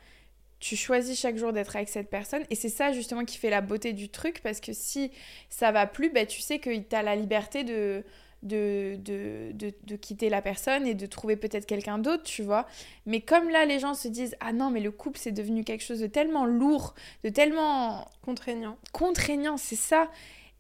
[0.58, 2.42] Tu choisis chaque jour d'être avec cette personne.
[2.50, 4.40] Et c'est ça justement qui fait la beauté du truc.
[4.42, 5.10] Parce que si
[5.50, 8.04] ça va plus, bah, tu sais que tu as la liberté de,
[8.42, 12.66] de, de, de, de, quitter la personne et de trouver peut-être quelqu'un d'autre, tu vois.
[13.06, 15.84] Mais comme là, les gens se disent Ah non, mais le couple, c'est devenu quelque
[15.84, 18.08] chose de tellement lourd, de tellement.
[18.22, 18.76] Contraignant.
[18.92, 20.10] Contraignant, c'est ça.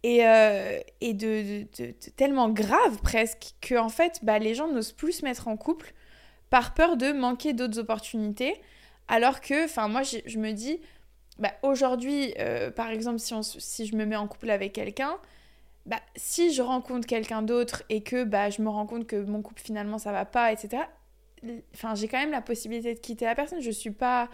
[0.02, 4.92] Et, euh, et de, de, tellement grave presque que en fait, bah, les gens n'osent
[4.92, 5.92] plus se mettre en couple
[6.48, 8.54] par peur de manquer d'autres opportunités.
[9.08, 10.80] Alors que, enfin, moi, je me dis,
[11.40, 15.16] bah, aujourd'hui, euh, par exemple, si, on, si je me mets en couple avec quelqu'un,
[15.86, 19.42] bah, si je rencontre quelqu'un d'autre et que bah, je me rends compte que mon
[19.42, 20.84] couple finalement ça va pas, etc.,
[21.74, 23.60] enfin, j'ai quand même la possibilité de quitter la personne.
[23.60, 24.28] Je suis pas,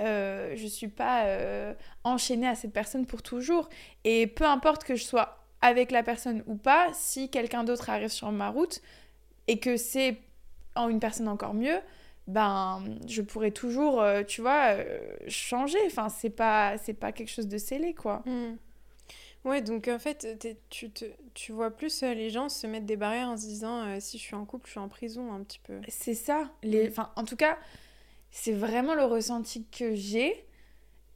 [0.00, 3.68] euh, je suis pas euh, enchaînée à cette personne pour toujours.
[4.04, 8.08] Et peu importe que je sois avec la personne ou pas, si quelqu'un d'autre arrive
[8.08, 8.80] sur ma route
[9.46, 10.18] et que c'est
[10.74, 11.78] en une personne encore mieux,
[12.26, 14.76] ben je pourrais toujours, euh, tu vois,
[15.28, 15.78] changer.
[15.86, 18.22] Enfin, c'est pas, c'est pas quelque chose de scellé, quoi.
[18.26, 18.56] Mmh.
[19.44, 22.96] Ouais, donc en fait, tu, te, tu vois plus euh, les gens se mettre des
[22.96, 25.42] barrières en se disant euh, si je suis en couple, je suis en prison un
[25.42, 25.80] petit peu.
[25.88, 26.50] C'est ça.
[26.62, 26.88] Les...
[26.88, 26.90] Mm.
[26.90, 27.56] Enfin, en tout cas,
[28.30, 30.44] c'est vraiment le ressenti que j'ai.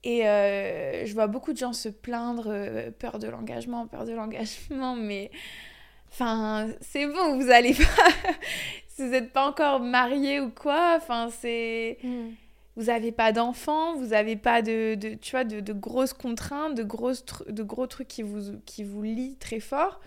[0.05, 4.97] Et euh, je vois beaucoup de gens se plaindre, peur de l'engagement, peur de l'engagement,
[4.97, 5.31] mais
[6.11, 8.33] enfin, c'est bon, vous allez pas.
[8.89, 11.99] si vous n'êtes pas encore marié ou quoi, enfin, c'est.
[12.03, 12.31] Mm
[12.77, 16.75] vous n'avez pas d'enfants, vous n'avez pas de, de, tu vois, de, de, grosses contraintes,
[16.75, 20.01] de, grosses de gros trucs qui vous, qui vous lient très fort.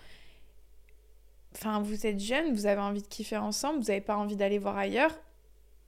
[1.54, 4.58] Enfin, vous êtes jeune, vous avez envie de kiffer ensemble, vous n'avez pas envie d'aller
[4.58, 5.12] voir ailleurs,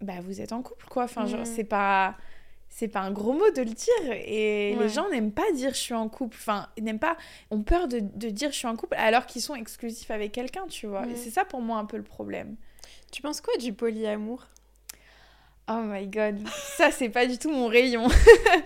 [0.00, 1.04] bah vous êtes en couple, quoi.
[1.04, 1.44] Enfin, mm.
[1.44, 2.16] c'est pas...
[2.70, 4.82] c'est pas un gros mot de le dire et Ouais.
[4.84, 7.16] les gens n'aiment pas dire je suis en couple enfin ils n'aiment pas
[7.50, 10.66] ont peur de, de dire je suis en couple alors qu'ils sont exclusifs avec quelqu'un
[10.68, 11.10] tu vois Mm.
[11.10, 12.56] et c'est ça pour moi un peu le problème
[13.12, 14.46] Tu penses quoi du polyamour?
[15.70, 16.36] Oh my god
[16.76, 18.08] ça c'est pas du tout mon rayon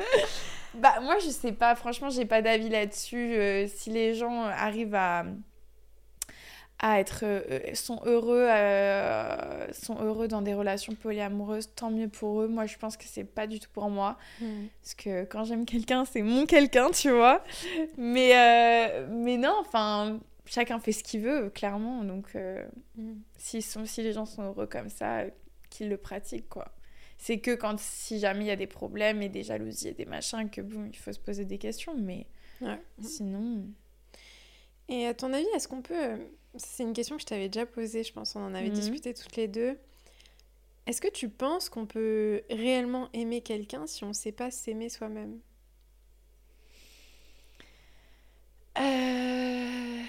[0.74, 4.94] bah moi je sais pas franchement j'ai pas d'avis là-dessus Euh, si les gens arrivent
[4.94, 5.24] à
[6.80, 12.40] à être euh, sont heureux euh, sont heureux dans des relations polyamoureuses tant mieux pour
[12.42, 14.16] eux moi je pense que c'est pas du tout pour moi
[14.82, 17.42] Parce que quand j'aime quelqu'un, c'est mon quelqu'un, tu vois.
[17.96, 22.02] Mais, euh, mais non, enfin, chacun fait ce qu'il veut, clairement.
[22.04, 22.64] Donc, euh,
[22.96, 23.14] Mm.
[23.38, 25.30] s'ils sont, si les gens sont heureux comme ça, euh,
[25.70, 26.66] qu'ils le pratiquent, quoi.
[27.18, 30.04] C'est que quand, si jamais il y a des problèmes et des jalousies et des
[30.04, 31.94] machins, que bon, il faut se poser des questions.
[31.96, 32.26] Mais
[32.60, 32.80] Ouais.
[33.02, 33.66] sinon.
[34.88, 35.94] Et à ton avis, est-ce qu'on peut...
[35.98, 36.16] euh,
[36.56, 38.74] C'est une question que je t'avais déjà posée, je pense, on en avait Mhm.
[38.74, 39.78] discuté toutes les deux.
[40.86, 44.90] Est-ce que tu penses qu'on peut réellement aimer quelqu'un si on ne sait pas s'aimer
[44.90, 45.40] soi-même?
[48.78, 50.02] Euh...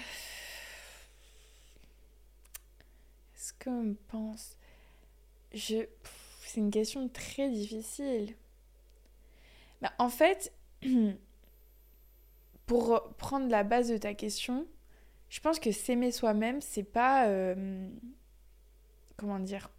[3.36, 4.56] Est-ce qu'on pense?
[5.54, 5.86] Je...
[6.46, 8.34] C'est une question très difficile.
[9.82, 10.52] Bah, en fait,
[12.66, 14.66] pour prendre la base de ta question,
[15.28, 17.26] je pense que s'aimer soi-même, c'est pas...
[17.28, 17.88] euh,
[19.16, 19.70] Comment dire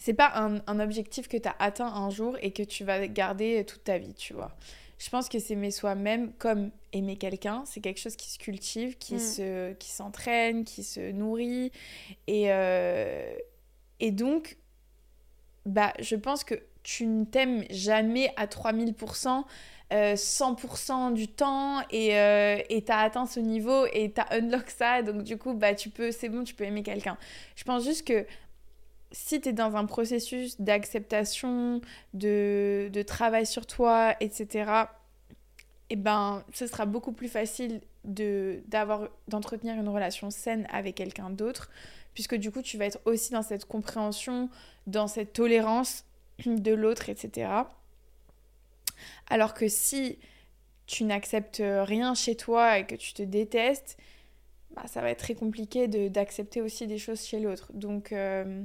[0.00, 3.06] c'est pas un, un objectif que tu as atteint un jour et que tu vas
[3.08, 4.56] garder toute ta vie, tu vois.
[4.98, 9.16] Je pense que s'aimer soi-même comme aimer quelqu'un, c'est quelque chose qui se cultive, qui
[9.16, 9.18] Mm.
[9.18, 11.72] se qui s'entraîne, qui se nourrit.
[12.28, 13.36] Et, euh,
[14.00, 14.56] et donc,
[15.66, 19.44] bah, je pense que tu ne t'aimes jamais à 3000%,
[19.92, 25.02] euh, 100% du temps et euh, et t'as atteint ce niveau et t'as unlock ça.
[25.02, 27.18] Donc, du coup, bah, tu peux, c'est bon, tu peux aimer quelqu'un.
[27.56, 28.26] Je pense juste que
[29.10, 31.80] si tu es dans un processus d'acceptation,
[32.14, 34.86] de, de travail sur toi, etc.,
[35.90, 38.62] eh ben, ce sera beaucoup plus facile de,
[39.28, 41.70] d'entretenir une relation saine avec quelqu'un d'autre,
[42.18, 44.50] puisque du coup, tu vas être aussi dans cette compréhension,
[44.88, 46.04] dans cette tolérance
[46.46, 47.72] de l'autre, etc.
[49.28, 50.18] Alors que si
[50.86, 53.96] tu n'acceptes rien chez toi et que tu te détestes,
[54.74, 57.70] bah, ça va être très compliqué de, d'accepter aussi des choses chez l'autre.
[57.72, 58.64] Donc, euh,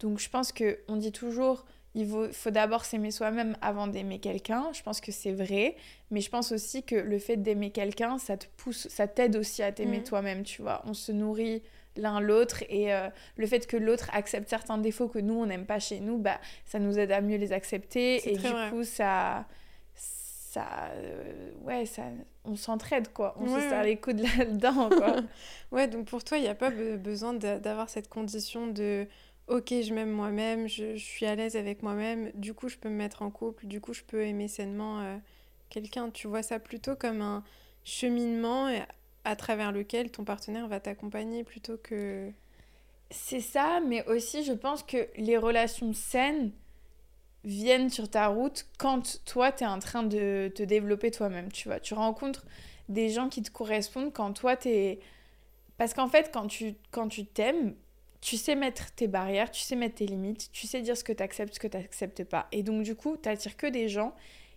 [0.00, 4.18] donc je pense que on dit toujours il faut, faut d'abord s'aimer soi-même avant d'aimer
[4.18, 4.72] quelqu'un.
[4.72, 5.76] Je pense que c'est vrai,
[6.10, 9.62] mais je pense aussi que le fait d'aimer quelqu'un, ça te pousse, ça t'aide aussi
[9.62, 10.04] à t'aimer Mhm.
[10.04, 10.80] toi-même, tu vois.
[10.86, 11.62] On se nourrit
[11.96, 15.66] l'un l'autre et euh, le fait que l'autre accepte certains défauts que nous on n'aime
[15.66, 18.70] pas chez nous, bah ça nous aide à mieux les accepter et du vrai.
[18.70, 19.46] coup ça
[19.94, 22.02] ça euh, ouais ça
[22.44, 23.86] on s'entraide quoi, on Ouais, se serre ouais.
[23.86, 25.16] les coudes là-dedans quoi.
[25.72, 29.08] Ouais, donc pour toi, il n'y a pas be- besoin d'avoir cette condition de
[29.48, 32.88] ok, je m'aime moi-même, je, je suis à l'aise avec moi-même, du coup je peux
[32.88, 35.16] me mettre en couple, du coup je peux aimer sainement euh,
[35.70, 36.10] quelqu'un.
[36.10, 37.42] Tu vois ça plutôt comme un
[37.82, 38.68] cheminement
[39.24, 42.30] à travers lequel ton partenaire va t'accompagner plutôt que...
[43.10, 46.52] C'est ça, mais aussi je pense que les relations saines
[47.44, 51.68] viennent sur ta route quand toi tu es en train de te développer toi-même, tu
[51.68, 51.80] vois.
[51.80, 52.44] Tu rencontres
[52.88, 54.98] des gens qui te correspondent quand toi tu es
[55.76, 57.74] parce qu'en fait quand tu quand tu t'aimes,
[58.20, 61.12] tu sais mettre tes barrières, tu sais mettre tes limites, tu sais dire ce que
[61.12, 62.48] tu acceptes, ce que tu n'acceptes pas.
[62.52, 64.14] Et donc du coup, tu attires que des gens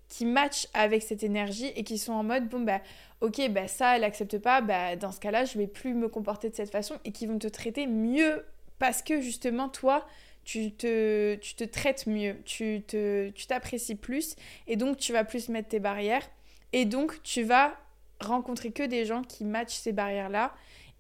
[0.10, 2.82] qui matchent avec cette énergie et qui sont en mode bon bah
[3.22, 6.50] ok bah ça elle accepte pas bah dans ce cas-là je vais plus me comporter
[6.50, 8.46] de cette façon et qui vont te traiter mieux
[8.80, 10.06] parce que justement toi
[10.43, 14.36] tu te, tu te traites mieux tu te tu t'apprécies plus
[14.67, 16.28] et donc tu vas plus mettre tes barrières
[16.72, 17.74] et donc tu vas
[18.22, 20.54] rencontrer que des gens qui matchent ces barrières là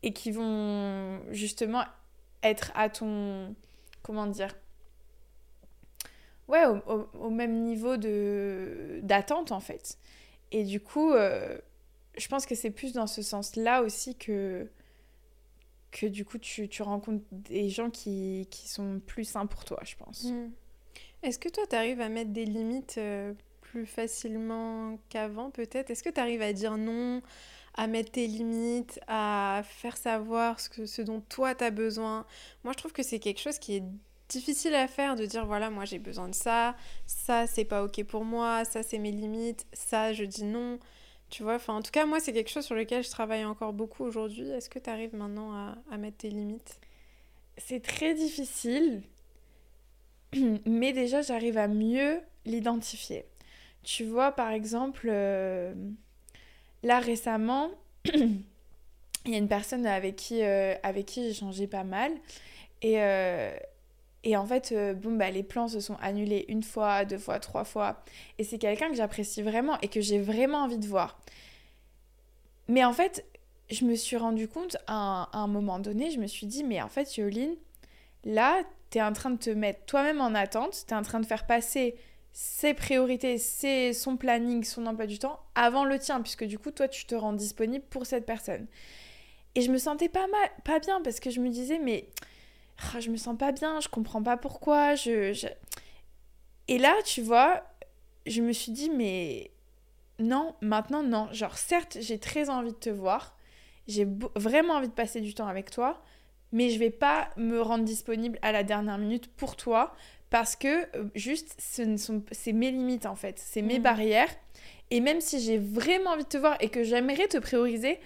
[0.03, 1.83] et qui vont justement
[2.43, 3.55] être à ton
[4.03, 4.53] comment dire
[6.47, 9.97] ouais, au, même niveau d'attente en fait.
[10.51, 11.57] Et du coup, euh,
[12.17, 14.69] je pense que c'est plus dans ce sens-là aussi que
[15.91, 19.79] que du coup tu, tu rencontres des gens qui, qui sont plus sains pour toi,
[19.83, 20.25] je pense.
[20.25, 20.49] Hmm.
[21.23, 25.89] Est-ce que toi, tu arrives à mettre des limites euh, plus facilement qu'avant, peut-être?
[25.89, 27.21] Est-ce que tu arrives à dire non,
[27.73, 32.25] à mettre tes limites, à faire savoir ce, que, ce dont toi, tu as besoin?
[32.63, 33.83] Moi, je trouve que c'est quelque chose qui est
[34.29, 38.03] difficile à faire, de dire, voilà, moi, j'ai besoin de ça, ça, c'est pas OK
[38.03, 40.79] pour moi, ça, c'est mes limites, ça, je dis non.
[41.29, 43.73] Tu vois, enfin, en tout cas, moi, c'est quelque chose sur lequel je travaille encore
[43.73, 44.49] beaucoup aujourd'hui.
[44.49, 46.79] Est-ce que tu arrives maintenant à, mettre tes limites?
[47.57, 49.01] C'est très difficile,
[50.65, 53.25] mais déjà j'arrive à mieux l'identifier.
[53.83, 55.73] Tu vois, par exemple, euh,
[56.83, 57.71] là récemment,
[58.05, 58.43] il
[59.25, 62.11] y a une personne avec qui, euh, avec qui j'ai changé pas mal.
[62.81, 63.55] Et, euh,
[64.23, 67.63] Et en fait, euh, bah, les plans se sont annulés une fois, deux fois, trois
[67.63, 68.03] fois.
[68.37, 71.19] Et c'est quelqu'un que j'apprécie vraiment et que j'ai vraiment envie de voir.
[72.67, 73.25] Mais en fait,
[73.69, 76.89] je me suis rendu compte à un, moment donné, je me suis dit, mais en
[76.89, 77.55] fait, Yoline,
[78.25, 81.19] là, tu es en train de te mettre toi-même en attente, tu es en train
[81.19, 81.95] de faire passer
[82.33, 86.71] ses priorités, ses, son planning, son emploi du temps avant le tien, puisque du coup,
[86.71, 88.67] toi, tu te rends disponible pour cette personne.
[89.55, 92.09] Et je me sentais pas mal, pas bien, parce que je me disais, mais
[92.83, 95.47] oh, je me sens pas bien, je comprends pas pourquoi, je...
[96.67, 97.63] Et là, tu vois,
[98.25, 99.51] je me suis dit, mais
[100.19, 101.29] non, maintenant, non.
[101.31, 103.35] Genre, certes, j'ai très envie de te voir,
[103.87, 106.01] j'ai vraiment envie de passer du temps avec toi,
[106.51, 109.93] mais je vais pas me rendre disponible à la dernière minute pour toi
[110.29, 113.83] parce que euh, juste c'est mes limites en fait, c'est mes mmh.
[113.83, 114.29] barrières
[114.91, 117.99] et même si j'ai vraiment envie de te voir et que j'aimerais te prioriser,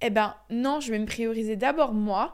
[0.00, 2.32] eh ben non, je vais me prioriser d'abord moi.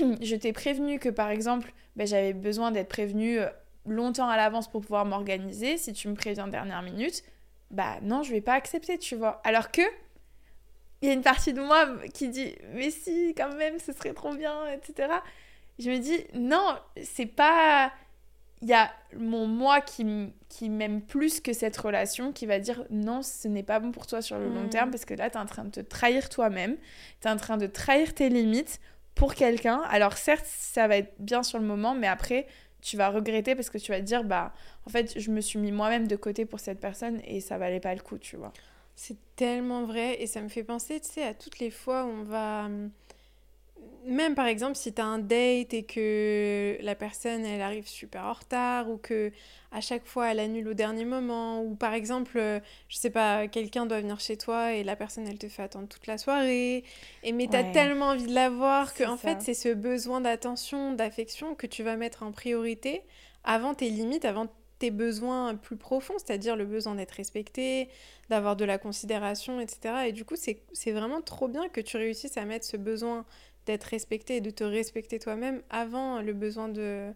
[0.22, 3.48] je t'ai prévenu que par exemple, ben, j'avais besoin d'être prévenue euh,
[3.86, 5.76] longtemps à l'avance pour pouvoir m'organiser.
[5.76, 7.22] Si tu me préviens dernière minute,
[7.70, 9.40] bah non, je vais pas accepter, tu vois.
[9.44, 9.82] Alors que
[11.02, 14.12] il y a une partie de moi qui dit mais si quand même ce serait
[14.12, 15.08] trop bien etc
[15.78, 17.92] je me dis non c'est pas
[18.62, 20.04] il y a mon moi qui,
[20.50, 24.06] qui m'aime plus que cette relation qui va dire non ce n'est pas bon pour
[24.06, 24.70] toi sur le long mm.
[24.70, 26.76] terme parce que là tu es en train de te trahir toi-même
[27.22, 28.78] tu es en train de trahir tes limites
[29.14, 29.80] pour quelqu'un.
[29.90, 32.46] Alors certes ça va être bien sur le moment mais après
[32.80, 34.52] tu vas regretter parce que tu vas te dire bah
[34.86, 37.80] en fait je me suis mis moi-même de côté pour cette personne et ça valait
[37.80, 38.52] pas le coup tu vois.
[38.96, 42.08] C'est tellement vrai et ça me fait penser, tu sais, à toutes les fois où
[42.08, 42.68] on va...
[44.06, 48.24] Même par exemple, si tu as un date et que la personne, elle arrive super
[48.24, 49.30] en retard ou que
[49.72, 53.46] à chaque fois, elle annule au dernier moment ou par exemple, euh, je sais pas,
[53.46, 56.84] quelqu'un doit venir chez toi et la personne, elle te fait attendre toute la soirée.
[57.22, 60.20] Et mais tu as tellement envie de la voir que en fait, c'est ce besoin
[60.20, 63.02] d'attention, d'affection que tu vas mettre en priorité
[63.44, 64.48] avant tes limites, avant
[64.80, 67.88] tes besoins plus profonds, c'est-à-dire le besoin d'être respecté,
[68.30, 70.06] d'avoir de la considération, etc.
[70.08, 73.26] Et du coup, c'est vraiment trop bien que tu réussisses à mettre ce besoin
[73.70, 77.12] d'être respecté et de te respecter toi-même avant le besoin de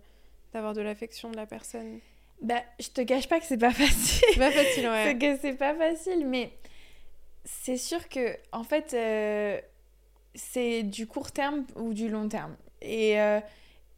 [0.52, 1.98] d'avoir de l'affection de la personne.
[2.40, 4.24] Bah, je te cache pas que c'est pas facile.
[4.32, 5.04] C'est pas facile, ouais.
[5.04, 6.52] c'est que c'est pas facile, mais
[7.44, 9.60] c'est sûr que, en fait, euh,
[10.34, 12.56] c'est du court terme ou du long terme.
[12.82, 13.40] Et, euh,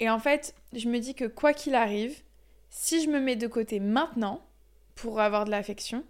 [0.01, 2.23] et en fait, je me dis que quoi qu'il arrive,
[2.71, 4.47] si je me mets de côté maintenant
[4.95, 6.05] pour avoir de l'affection,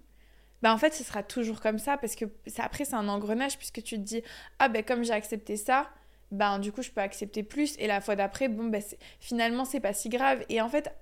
[0.62, 2.24] bah en fait ce sera toujours comme ça parce que
[2.56, 4.22] après c'est un engrenage puisque tu te dis
[4.58, 5.90] ah ben comme j'ai accepté ça,
[6.30, 8.82] ben du coup je peux accepter plus et la fois d'après bon ben
[9.20, 10.92] finalement c'est pas si grave et en fait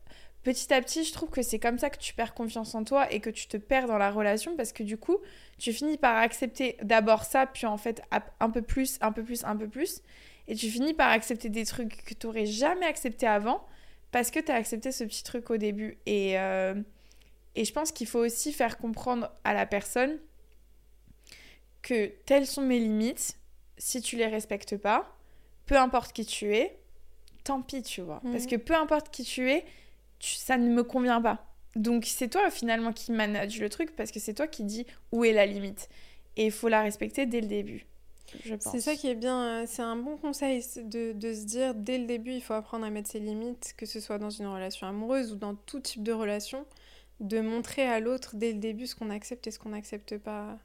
[0.43, 3.11] petit à petit je trouve que c'est comme ça que tu perds confiance en toi
[3.11, 5.19] et que tu te perds dans la relation parce que du coup
[5.59, 8.03] tu finis par accepter d'abord ça puis en fait
[8.41, 10.03] un peu plus, un peu plus, un peu plus
[10.47, 13.67] et tu finis par accepter des trucs que tu n'aurais jamais accepté avant
[14.15, 15.99] parce que tu as accepté ce petit truc au début.
[16.07, 16.75] Et, euh,
[17.55, 20.19] et je pense qu'il faut aussi faire comprendre à la personne
[21.83, 23.37] que telles sont mes limites.
[23.79, 25.17] Si tu les respectes pas,
[25.67, 26.79] peu importe qui tu es,
[27.43, 28.21] tant pis, tu vois.
[28.25, 28.33] Mhm.
[28.33, 29.65] Parce que peu importe qui tu es,
[30.21, 31.47] ça ne me convient pas.
[31.77, 35.25] Donc c'est toi finalement qui manage le truc parce que c'est toi qui dis où
[35.25, 35.89] est la limite.
[36.37, 37.87] Et il faut la respecter dès le début.
[38.59, 41.99] C'est ça qui est bien, euh, c'est un bon conseil de, de, se dire dès
[41.99, 44.89] le début, il faut apprendre à mettre ses limites, que ce soit dans une relation
[44.89, 46.67] amoureuse ou dans tout type de relation,
[47.21, 50.59] de montrer à l'autre dès le début ce qu'on accepte et ce qu'on n'accepte pas.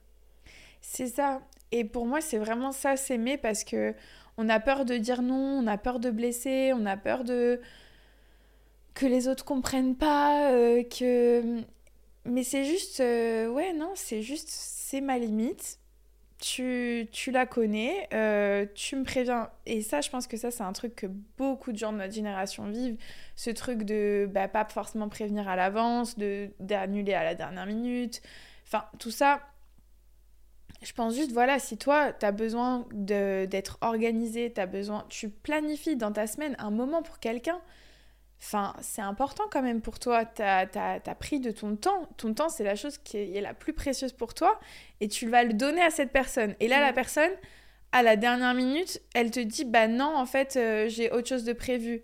[0.81, 1.41] C'est ça.
[1.71, 3.93] Et pour moi, c'est vraiment ça, s'aimer, parce que
[4.37, 7.61] on a peur de dire non, on a peur de blesser, on a peur de
[8.93, 11.61] que les autres comprennent pas, euh, que.
[12.25, 15.79] Mais c'est juste, euh, ouais, non, c'est juste, c'est ma limite
[16.39, 19.49] tu, tu la connais, euh, tu me préviens.
[19.65, 22.13] Et ça, je pense que ça, c'est un truc que beaucoup de gens de notre
[22.13, 22.97] génération vivent.
[23.35, 26.17] Ce truc de bah, pas forcément prévenir à l'avance,
[26.59, 28.21] d'annuler à la dernière minute.
[28.65, 29.41] Enfin, tout ça,
[30.81, 35.95] je pense juste, voilà, si toi, tu as besoin d'être organisé, as besoin, tu planifies
[35.95, 37.59] dans ta semaine un moment pour quelqu'un,
[38.41, 40.25] Enfin, c'est important quand même pour toi.
[40.25, 42.07] Tu as, pris de ton temps.
[42.17, 44.59] Ton temps, c'est la chose qui est, la plus précieuse pour toi.
[45.01, 46.55] Et tu vas le donner à cette personne.
[46.59, 46.95] Et là, la mm.
[46.95, 47.31] personne,
[47.91, 51.43] à la dernière minute, elle te dit Bah non, en fait, euh, j'ai autre chose
[51.43, 52.01] de prévu.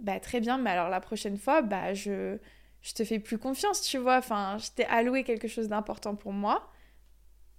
[0.00, 2.38] Bah très bien, mais alors la prochaine fois, bah je,
[2.82, 4.16] je te fais plus confiance, tu vois.
[4.16, 6.70] Enfin, je t'ai alloué quelque chose d'important pour moi.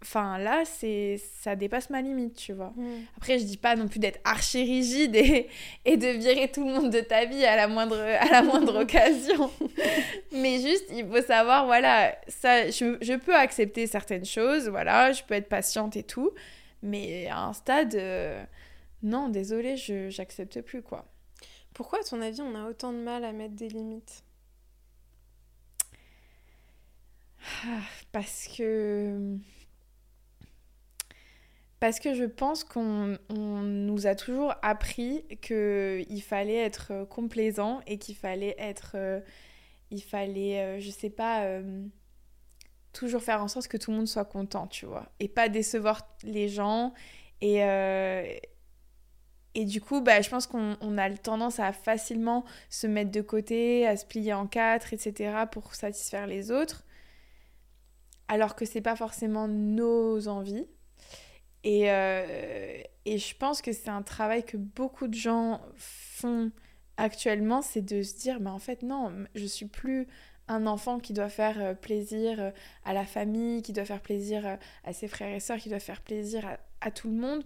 [0.01, 2.71] Enfin, là, c'est ça dépasse ma limite, tu vois.
[2.77, 3.01] Mm.
[3.17, 5.49] Après, je dis pas non plus d'être archi rigide et,
[5.83, 8.81] et, de virer tout le monde de ta vie à la moindre, à la moindre
[8.81, 9.51] occasion.
[10.31, 15.21] Mais juste, il faut savoir, voilà, ça, je, je, peux accepter certaines choses, voilà, je
[15.23, 16.31] peux être patiente et tout.
[16.81, 18.41] Mais à un stade, euh,
[19.03, 21.05] non, désolé, je j'accepte plus, quoi.
[21.73, 24.23] Pourquoi, à ton avis, on a autant de mal à mettre des limites?
[27.65, 27.81] Ah,
[28.11, 29.37] Parce que
[31.79, 37.97] parce que je pense qu'on nous a toujours appris qu'il fallait être euh, complaisant et
[37.97, 38.93] qu'il fallait être.
[38.95, 39.21] Euh,
[39.91, 41.47] il fallait, euh, je sais pas,
[42.93, 45.11] toujours faire en sorte que tout le monde soit content, tu vois.
[45.19, 46.93] Et pas décevoir les gens.
[47.41, 47.61] Et,
[49.55, 53.87] et du coup, bah, je pense qu'on a tendance à facilement se mettre de côté,
[53.87, 55.45] à se plier en quatre, etc.
[55.51, 56.83] pour satisfaire les autres.
[58.27, 60.67] Alors que c'est pas forcément nos envies.
[61.63, 66.51] Et, euh, et je pense que c'est un travail que beaucoup de gens font
[66.97, 70.07] actuellement, c'est de se dire, mais en fait, non, je suis plus
[70.47, 72.51] un enfant qui doit faire euh, plaisir euh,
[72.83, 76.01] à la famille, qui doit faire plaisir à ses frères et sœurs, qui doit faire
[76.01, 77.43] plaisir à, à tout le monde.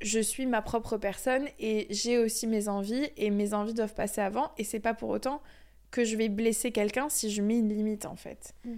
[0.00, 4.22] Je suis ma propre personne et j'ai aussi mes envies et mes envies doivent passer
[4.22, 5.42] avant et c'est pas pour autant
[5.90, 8.54] que je vais blesser quelqu'un si je mets une limite en fait.
[8.64, 8.74] Mmh.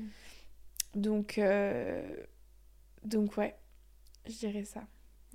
[0.96, 1.40] Donc,
[3.04, 3.54] donc ouais.
[4.26, 4.86] Je dirais ça.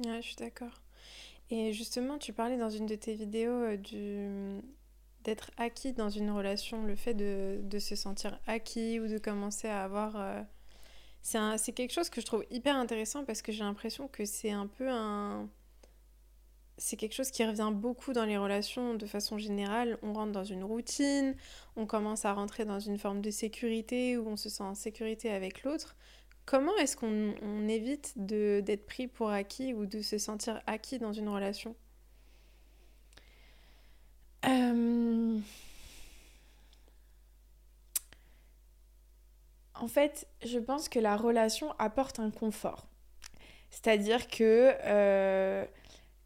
[0.06, 0.82] Ouais, je suis d'accord.
[1.50, 4.62] Et justement, tu parlais dans une de tes vidéos euh, du
[5.24, 9.68] d'être acquis dans une relation, le fait de, de, se sentir acquis ou de commencer
[9.68, 10.16] à avoir...
[10.16, 10.42] Euh,
[11.22, 14.68] c'est quelque chose que je trouve hyper intéressant parce que j'ai l'impression que c'est un
[14.68, 15.50] peu un...
[16.78, 19.98] C'est quelque chose qui revient beaucoup dans les relations de façon générale.
[20.04, 21.36] On rentre dans une routine,
[21.76, 25.30] on commence à rentrer dans une forme de sécurité où on se sent en sécurité
[25.32, 25.98] avec l'autre.
[26.48, 31.30] Comment est-ce qu'on évite d'être pris pour acquis ou de se sentir acquis dans une
[31.30, 31.76] relation?
[34.46, 35.40] Euh,
[39.76, 42.88] En fait, je pense que la relation apporte un confort.
[43.72, 45.66] C'est-à-dire que euh,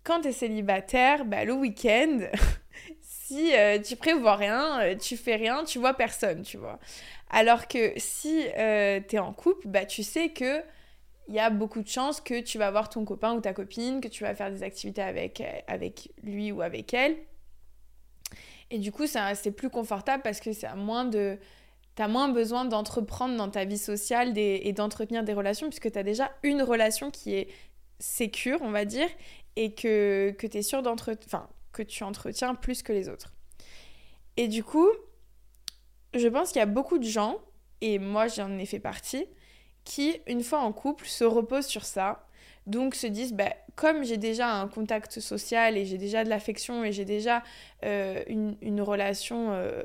[0.04, 2.20] quand tu es célibataire, bah, le week-end,
[3.02, 6.80] si euh, tu prévois rien, tu fais rien, tu vois personne, tu vois.
[7.32, 10.62] Alors que si euh, tu es en couple, bah, tu sais que
[11.28, 14.02] il y a beaucoup de chances que tu vas voir ton copain ou ta copine,
[14.02, 17.16] que tu vas faire des activités avec, euh, avec lui ou avec elle.
[18.70, 21.38] Et du coup, c'est plus confortable parce que c'est moins de...
[21.96, 26.00] Tu as moins besoin d'entreprendre dans ta vie sociale et d'entretenir des relations puisque tu
[26.00, 27.50] as déjà une relation qui est
[28.00, 29.08] sécure, on va dire,
[29.56, 33.34] et que, que, es sûr enfin, que tu entretiens plus que les autres.
[34.38, 34.88] Et du coup,
[36.14, 37.38] je pense qu'il y a beaucoup de gens,
[37.82, 39.26] et moi j'en ai fait partie,
[39.84, 42.28] qui, une fois en couple, se reposent sur ça.
[42.68, 46.84] Donc se disent, bah, comme j'ai déjà un contact social et j'ai déjà de l'affection
[46.84, 47.44] et j'ai déjà
[47.84, 49.84] euh, une, relation euh,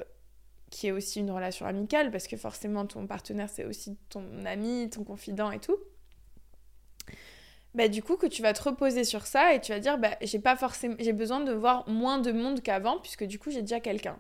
[0.71, 4.91] qui est aussi une relation amicale, parce que forcément ton partenaire c'est aussi ton ami,
[4.91, 5.77] ton confident et tout.
[7.75, 10.17] Bah, du coup que tu vas te reposer sur ça et tu vas dire bah,
[10.23, 13.62] j'ai pas forcément j'ai besoin de voir moins de monde qu'avant puisque du coup j'ai
[13.62, 14.19] déjà quelqu'un.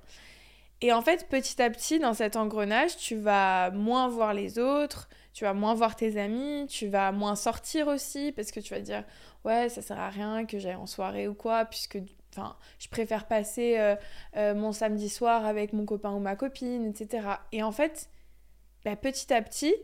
[0.82, 5.08] Et en fait, petit à petit, dans cet engrenage, tu vas moins voir les autres,
[5.32, 8.80] tu vas moins voir tes amis, tu vas moins sortir aussi, parce que tu vas
[8.80, 9.04] dire,
[9.44, 11.98] ouais, ça sert à rien que j'aille en soirée ou quoi, puisque
[12.30, 13.96] enfin, je préfère passer euh,
[14.36, 17.26] euh, mon samedi soir avec mon copain ou ma copine, etc.
[17.52, 18.10] Et en fait,
[18.84, 19.74] bah, petit à petit,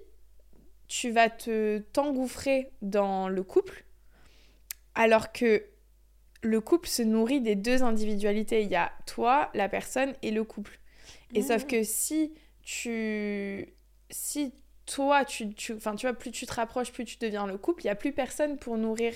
[0.88, 3.86] tu vas te t'engouffrer dans le couple,
[4.94, 5.64] alors que
[6.42, 8.62] le couple se nourrit des deux individualités.
[8.62, 10.78] Il y a toi, la personne, et le couple.
[11.34, 13.74] Et sauf que si tu.
[14.10, 14.52] Si
[14.86, 17.82] toi, tu, tu, enfin, tu vois, plus tu te rapproches, plus tu deviens le couple,
[17.82, 19.14] il n'y a plus personne pour nourrir,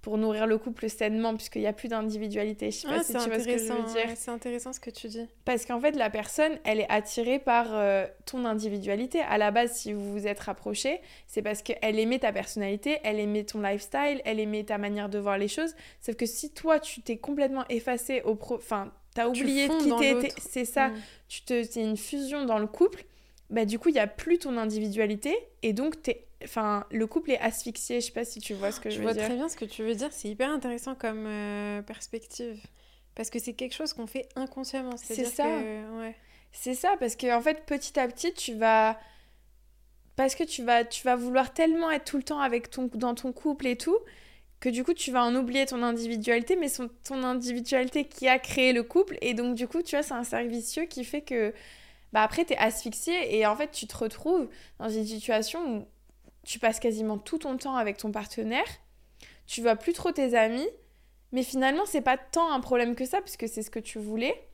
[0.00, 2.70] pour nourrir le couple sainement, puisqu'il n'y a plus d'individualité.
[2.70, 4.10] Je sais pas ah, si tu vois ce que je veux dire.
[4.14, 5.26] c'est intéressant ce que tu dis.
[5.44, 9.20] Parce qu'en fait, la personne, elle est attirée par euh, ton individualité.
[9.20, 13.18] À la base, si vous vous êtes rapprochés, c'est parce qu'elle aimait ta personnalité, elle
[13.18, 15.74] aimait ton lifestyle, elle aimait ta manière de voir les choses.
[16.00, 18.54] Sauf que si toi, tu t'es complètement effacé au pro...
[18.54, 20.32] Enfin, t'as oublié qui t'es...
[20.38, 20.90] C'est ça.
[21.28, 23.04] Tu te, c'est une fusion dans le couple,
[23.50, 27.32] bah du coup, il n'y a plus ton individualité et donc t'es, enfin, le couple
[27.32, 28.00] est asphyxié.
[28.00, 29.14] Je sais pas si tu vois ce que je, veux dire.
[29.14, 30.08] Je vois très bien ce que tu veux dire.
[30.12, 32.60] C'est hyper intéressant comme euh, perspective
[33.14, 34.96] parce que c'est quelque chose qu'on fait inconsciemment.
[34.96, 35.46] C'est ça.
[35.46, 36.14] ouais.
[36.52, 38.98] C'est ça parce que en fait, petit à petit, tu vas
[40.16, 43.14] parce que tu vas tu vas vouloir tellement être tout le temps avec ton dans
[43.14, 43.98] ton couple et tout
[44.60, 46.68] que du coup tu vas en oublier ton individualité, mais
[47.04, 49.18] ton individualité qui a créé le couple.
[49.20, 51.54] Et donc du coup, tu vois, c'est un cercle vicieux qui fait que
[52.12, 54.48] bah, après, tu es asphyxié et en fait, tu te retrouves
[54.78, 55.86] dans une situation où
[56.44, 58.66] tu passes quasiment tout ton temps avec ton partenaire,
[59.46, 60.68] tu vois plus trop tes amis,
[61.32, 64.47] mais finalement, c'est pas tant un problème que ça, puisque c'est ce que tu voulais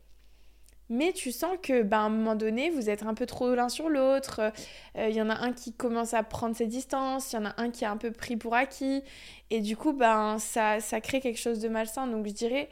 [0.95, 3.89] mais tu sens que ben, un moment donné, vous êtes un peu trop l'un sur
[3.89, 4.53] l'autre.
[4.95, 7.47] Il euh, y en a un qui commence à prendre ses distances, il y en
[7.47, 9.03] a un qui est un peu pris pour acquis.
[9.51, 12.07] Et du coup, ben, ça, ça crée quelque chose de malsain.
[12.07, 12.69] Donc je dirais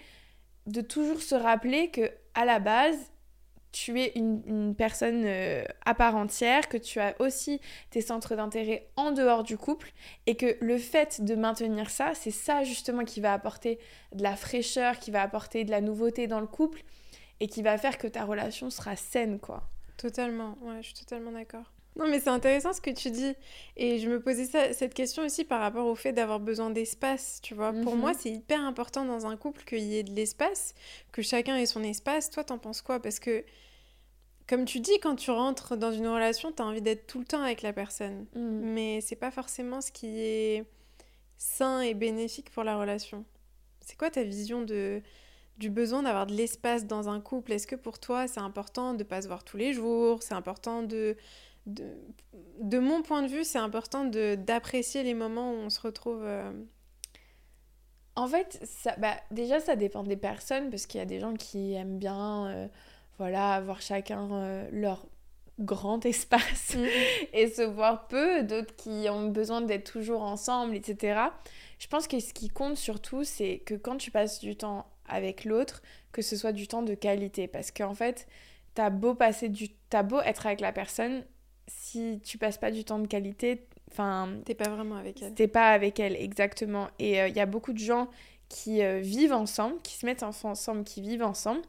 [0.66, 2.96] de toujours se rappeler que à la base,
[3.72, 7.60] tu es une, personne euh, à part entière, que tu as aussi
[7.90, 9.92] tes centres d'intérêt en dehors du couple,
[10.26, 13.78] et que le fait de maintenir ça, c'est ça justement qui va apporter
[14.14, 16.84] de la fraîcheur, qui va apporter de la nouveauté dans le couple,
[17.42, 19.64] et qui va faire que ta relation sera saine, quoi.
[19.96, 21.72] Totalement, ouais, je suis totalement d'accord.
[21.96, 23.34] Non, mais c'est intéressant ce que tu dis.
[23.76, 27.54] Et je me posais cette question aussi par rapport au fait d'avoir besoin d'espace, tu
[27.54, 27.72] vois.
[27.72, 28.16] Pour moi, mhm.
[28.20, 30.76] c'est hyper important dans un couple qu'il y ait de l'espace,
[31.10, 32.30] que chacun ait son espace.
[32.30, 33.02] Toi, t'en penses quoi?
[33.02, 33.44] Parce que,
[34.48, 37.42] comme tu dis, quand tu rentres dans une relation, t'as envie d'être tout le temps
[37.42, 38.24] avec la personne.
[38.36, 38.60] Mhm.
[38.72, 40.64] Mais c'est pas forcément ce qui est
[41.38, 43.24] sain et bénéfique pour la relation.
[43.80, 45.02] C'est quoi ta vision de
[45.58, 49.04] du besoin d'avoir de l'espace dans un couple Est-ce que pour toi, c'est important de
[49.04, 50.22] pas se voir tous les jours?
[50.22, 51.16] C'est important de
[51.66, 56.22] de, mon point de vue, c'est important d'apprécier les moments où on se retrouve.
[56.24, 56.50] Euh,
[58.16, 61.34] en fait, ça, bah, déjà, ça dépend des personnes, parce qu'il y a des gens
[61.34, 62.68] qui aiment bien euh,
[63.18, 65.06] voilà, avoir chacun euh, leur
[65.60, 66.86] grand espace mm, mm.
[67.32, 71.20] et se voir peu, d'autres qui ont besoin d'être toujours ensemble, etc.
[71.78, 75.44] Je pense que ce qui compte surtout, c'est que quand tu passes du temps avec
[75.44, 75.82] l'autre,
[76.12, 77.48] que ce soit du temps de qualité.
[77.48, 78.26] Parce qu'en fait,
[78.74, 79.68] t'as beau passer du...
[79.92, 81.24] As beau être avec la personne,
[81.68, 84.28] si tu passes pas du temps de qualité, enfin.
[84.44, 85.34] T'es pas vraiment avec elle.
[85.34, 86.88] T'es pas avec elle, exactement.
[86.98, 88.08] Et il euh, y a beaucoup de gens
[88.48, 91.62] qui euh, vivent ensemble, qui se mettent ensemble, qui vivent ensemble.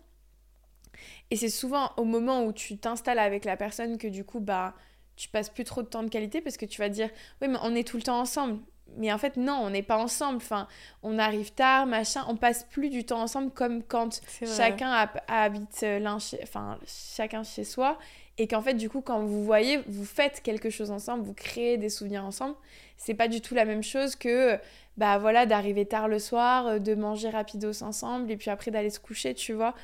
[1.32, 4.76] Et c'est souvent au moment où tu t'installes avec la personne que du coup, bah,
[5.16, 7.10] tu passes plus trop de temps de qualité parce que tu vas dire,
[7.42, 8.60] oui, mais on est tout le temps ensemble.
[8.98, 10.38] Mais en fait, non, on n'est pas ensemble.
[10.38, 10.68] Enfin,
[11.02, 12.26] on arrive tard, machin.
[12.28, 17.64] On passe plus du temps ensemble comme quand chacun habite euh, l'un enfin, chacun chez
[17.64, 17.98] soi
[18.38, 21.78] et qu'en fait du coup quand vous voyez vous faites quelque chose ensemble vous créez
[21.78, 22.56] des souvenirs ensemble
[22.98, 24.58] c'est pas du tout la même chose que
[24.98, 28.89] bah voilà d'arriver tard le soir euh, de manger rapidos ensemble et puis après d'aller
[28.89, 29.76] se coucher tu vois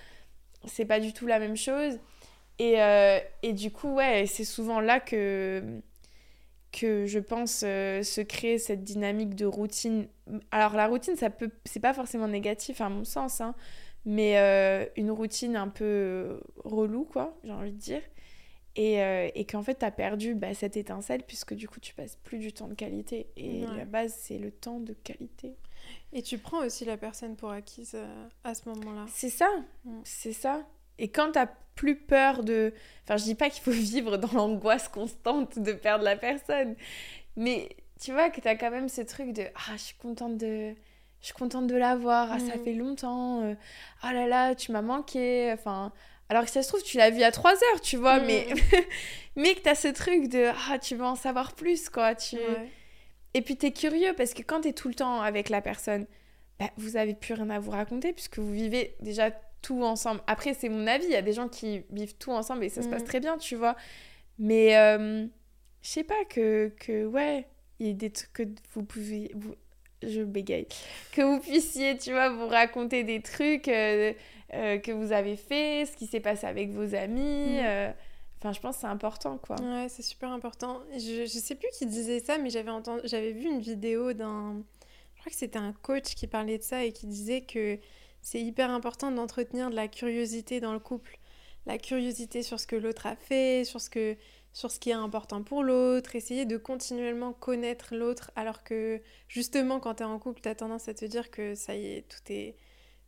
[0.65, 1.99] c'est pas du tout la même chose
[2.57, 5.81] et, euh, et du coup ouais c'est souvent là que
[6.71, 10.07] que je pense euh, se créer cette dynamique de routine
[10.51, 13.55] alors la routine ça peut c'est pas forcément négatif à mon sens hein,
[14.05, 14.37] mais
[14.95, 18.01] une routine un peu relou quoi j'ai envie de dire
[18.75, 21.93] et, euh, et qu'en fait, tu as perdu bah, cette étincelle puisque du coup, tu
[21.93, 23.27] passes plus du temps de qualité.
[23.35, 25.57] Et la base, c'est le temps de qualité.
[26.13, 29.05] Et tu prends aussi la personne pour acquise euh, à ce moment-là.
[29.09, 29.49] C'est ça,
[29.83, 29.99] mm.
[30.03, 30.65] c'est ça.
[30.99, 31.39] Et quand tu
[31.75, 32.73] plus peur de...
[33.05, 36.75] Enfin, je dis pas qu'il faut vivre dans l'angoisse constante de perdre la personne.
[37.37, 37.69] Mais
[37.99, 39.43] tu vois que tu as quand même ce truc de...
[39.55, 40.73] Ah, je suis contente de...
[41.21, 42.31] Je suis contente de l'avoir.
[42.31, 42.63] Ah, ça mm.
[42.63, 43.43] fait longtemps.
[43.43, 43.55] Euh,
[44.01, 45.51] ah là là, tu m'as manqué.
[45.53, 45.91] Enfin,
[46.27, 48.77] alors que ça se trouve, tu l'as vu à 3 heures, tu vois, mais, mm.
[49.37, 52.13] mais que tu as ce truc de Ah, tu veux en savoir plus, quoi.
[52.15, 52.37] Tu...
[53.33, 55.61] Et puis tu es curieux parce que quand tu es tout le temps avec la
[55.61, 56.07] personne,
[56.59, 59.31] bah, vous avez plus rien à vous raconter puisque vous vivez déjà
[59.61, 60.21] tout ensemble.
[60.27, 62.81] Après, c'est mon avis, il y a des gens qui vivent tout ensemble et ça
[62.81, 63.07] se passe mm.
[63.07, 63.75] très bien, tu vois.
[64.37, 65.25] Mais euh,
[65.81, 67.47] je sais pas que, que, ouais,
[67.79, 68.43] il y a des trucs que
[68.73, 69.31] vous pouvez.
[69.35, 69.55] Vous,
[70.01, 70.67] je bégaye.
[71.11, 73.67] Que vous puissiez, tu vois, vous raconter des trucs.
[73.67, 74.13] Euh,
[74.55, 77.59] euh, que vous avez fait, ce qui s'est passé avec vos amis.
[77.59, 77.65] Mm.
[77.65, 77.91] Euh,
[78.39, 79.55] enfin, je pense que c'est important, quoi.
[79.61, 80.81] Ouais, c'est super important.
[80.93, 84.63] Je, je sais plus qui disait ça, mais j'avais entendu, j'avais vu une vidéo d'un,
[85.15, 87.77] je crois que c'était un coach qui parlait de ça et qui disait que
[88.21, 91.19] c'est hyper important d'entretenir de la curiosité dans le couple,
[91.65, 94.17] la curiosité sur ce que l'autre a fait, sur ce que
[94.51, 99.79] sur ce qui est important pour l'autre, essayer de continuellement connaître l'autre, alors que justement
[99.79, 102.07] quand tu es en couple, tu as tendance à te dire que ça y est,
[102.09, 102.55] tout est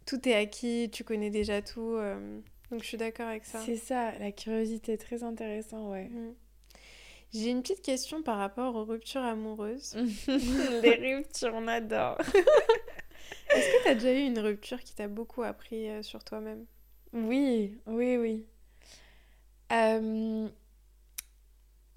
[0.05, 1.95] tout est acquis, tu connais déjà tout.
[1.95, 2.39] Euh,
[2.69, 3.59] donc je suis d'accord avec ça.
[3.65, 6.09] C'est ça, la curiosité, très intéressant, ouais.
[6.09, 6.33] Mm.
[7.33, 9.95] J'ai une petite question par rapport aux ruptures amoureuses.
[10.83, 12.17] Les ruptures, on adore.
[13.55, 16.65] Est-ce que tu as déjà eu une rupture qui t'a beaucoup appris euh, sur toi-même?
[17.13, 18.45] Oui, oui, oui.
[19.71, 20.47] Euh,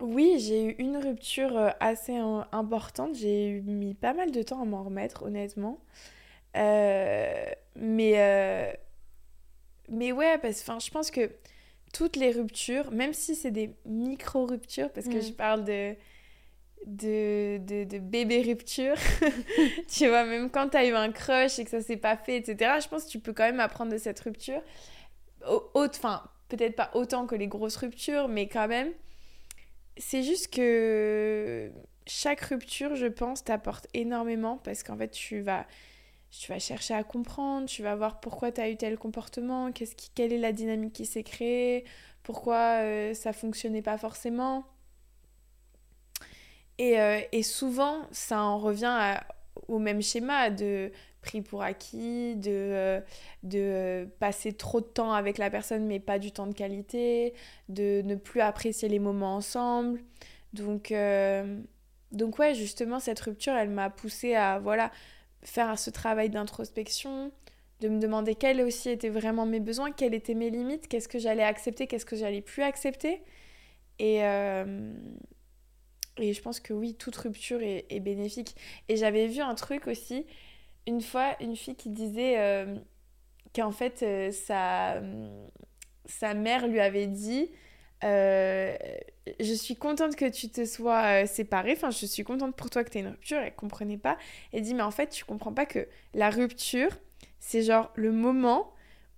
[0.01, 3.15] oui, j'ai eu une rupture assez importante.
[3.15, 5.81] J'ai mis pas mal de temps à m'en remettre, honnêtement.
[6.57, 7.45] Euh,
[7.77, 8.73] mais, euh,
[9.89, 11.31] mais ouais, parce que je pense que
[11.93, 15.23] toutes les ruptures, même si c'est des micro-ruptures, parce que mm.
[15.23, 15.95] je parle de,
[16.87, 18.97] de, de, de bébé rupture,
[19.89, 22.37] tu vois, même quand tu as eu un crush et que ça s'est pas fait,
[22.37, 24.63] etc., je pense que tu peux quand même apprendre de cette rupture.
[25.75, 28.93] Enfin, peut-être pas autant que les grosses ruptures, mais quand même.
[29.97, 31.71] C'est juste que
[32.07, 35.67] chaque rupture, je pense, t'apporte énormément parce qu'en fait, tu vas
[36.31, 39.95] tu vas chercher à comprendre, tu vas voir pourquoi tu as eu tel comportement, qu'est-ce
[39.95, 41.85] qui, quelle est la dynamique qui s'est créée,
[42.25, 44.65] pourquoi euh, ça fonctionnait pas forcément.
[46.79, 49.17] Et, euh, et, souvent, ça en revient
[49.69, 50.91] au même schéma de
[51.25, 53.01] pris pour acquis, de, euh,
[53.43, 57.33] de passer trop de temps avec la personne mais pas du temps de qualité,
[57.69, 60.01] de ne plus apprécier les moments ensemble.
[60.53, 61.59] Donc, euh,
[62.13, 64.91] donc ouais, justement, cette rupture, elle m'a poussée à voilà,
[65.43, 67.33] faire ce travail d'introspection,
[67.81, 71.19] de me demander quels aussi étaient vraiment mes besoins, quelles étaient mes limites, qu'est-ce que
[71.19, 73.23] j'allais accepter, qu'est-ce que j'allais plus accepter.
[73.99, 74.95] Et, euh,
[76.19, 78.55] et je pense que oui, toute rupture est, bénéfique.
[78.89, 80.27] Et j'avais vu un truc aussi,
[80.87, 82.77] une fois, une fille qui disait euh,
[83.55, 85.03] qu'en fait, euh, sa,
[86.05, 87.51] sa mère lui avait dit
[88.05, 88.77] euh,
[89.41, 92.91] Je suis contente que tu te sois séparée, enfin, je suis contente pour toi que
[92.91, 93.39] tu aies une rupture.
[93.39, 94.17] Elle comprenait pas.
[94.53, 96.91] Elle dit Mais en fait, tu comprends pas que la rupture,
[97.41, 98.74] c'est genre le moment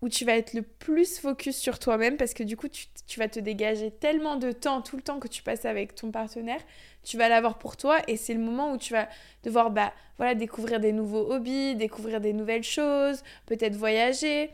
[0.06, 3.18] où tu vas être le plus focus sur toi-même parce que du coup, tu, tu,
[3.18, 6.60] vas te dégager tellement de temps, tout le temps que tu passes avec ton partenaire,
[7.02, 9.08] tu vas l'avoir pour toi et c'est le moment où tu vas
[9.42, 14.50] devoir bah, voilà, découvrir des nouveaux hobbies, découvrir des nouvelles choses, peut-être voyager.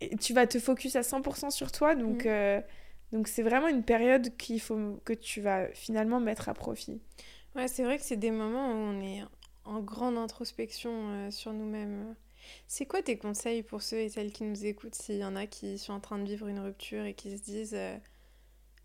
[0.00, 1.94] Et tu vas te focus à 100% sur toi.
[1.94, 2.28] Donc, mmh.
[2.28, 2.60] euh,
[3.12, 7.02] donc c'est vraiment une période qu'il faut que tu vas finalement mettre à profit.
[7.54, 9.22] Ouais, c'est vrai que c'est des moments où on est
[9.66, 12.14] en grande introspection euh, sur nous-mêmes.
[12.68, 15.46] C'est quoi tes conseils pour ceux et celles qui nous écoutent s'il y en a
[15.46, 17.74] qui sont en train de vivre une rupture et qui se disent...
[17.74, 17.96] Euh,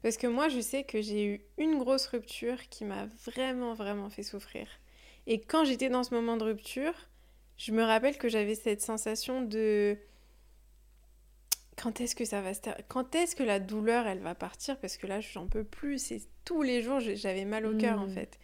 [0.02, 4.10] parce que moi, je sais que j'ai eu une grosse rupture qui m'a vraiment, vraiment
[4.10, 4.68] fait souffrir.
[5.28, 6.94] Et quand j'étais dans ce moment de rupture,
[7.58, 9.98] je me rappelle que j'avais cette sensation de...
[11.78, 14.80] Quand est-ce que ça va se Quand est-ce que la douleur, elle va partir?
[14.80, 16.00] Parce que là, j'en peux plus.
[16.00, 18.14] C'est tous les jours, j'avais mal au cœur, en mmh.
[18.14, 18.40] fait.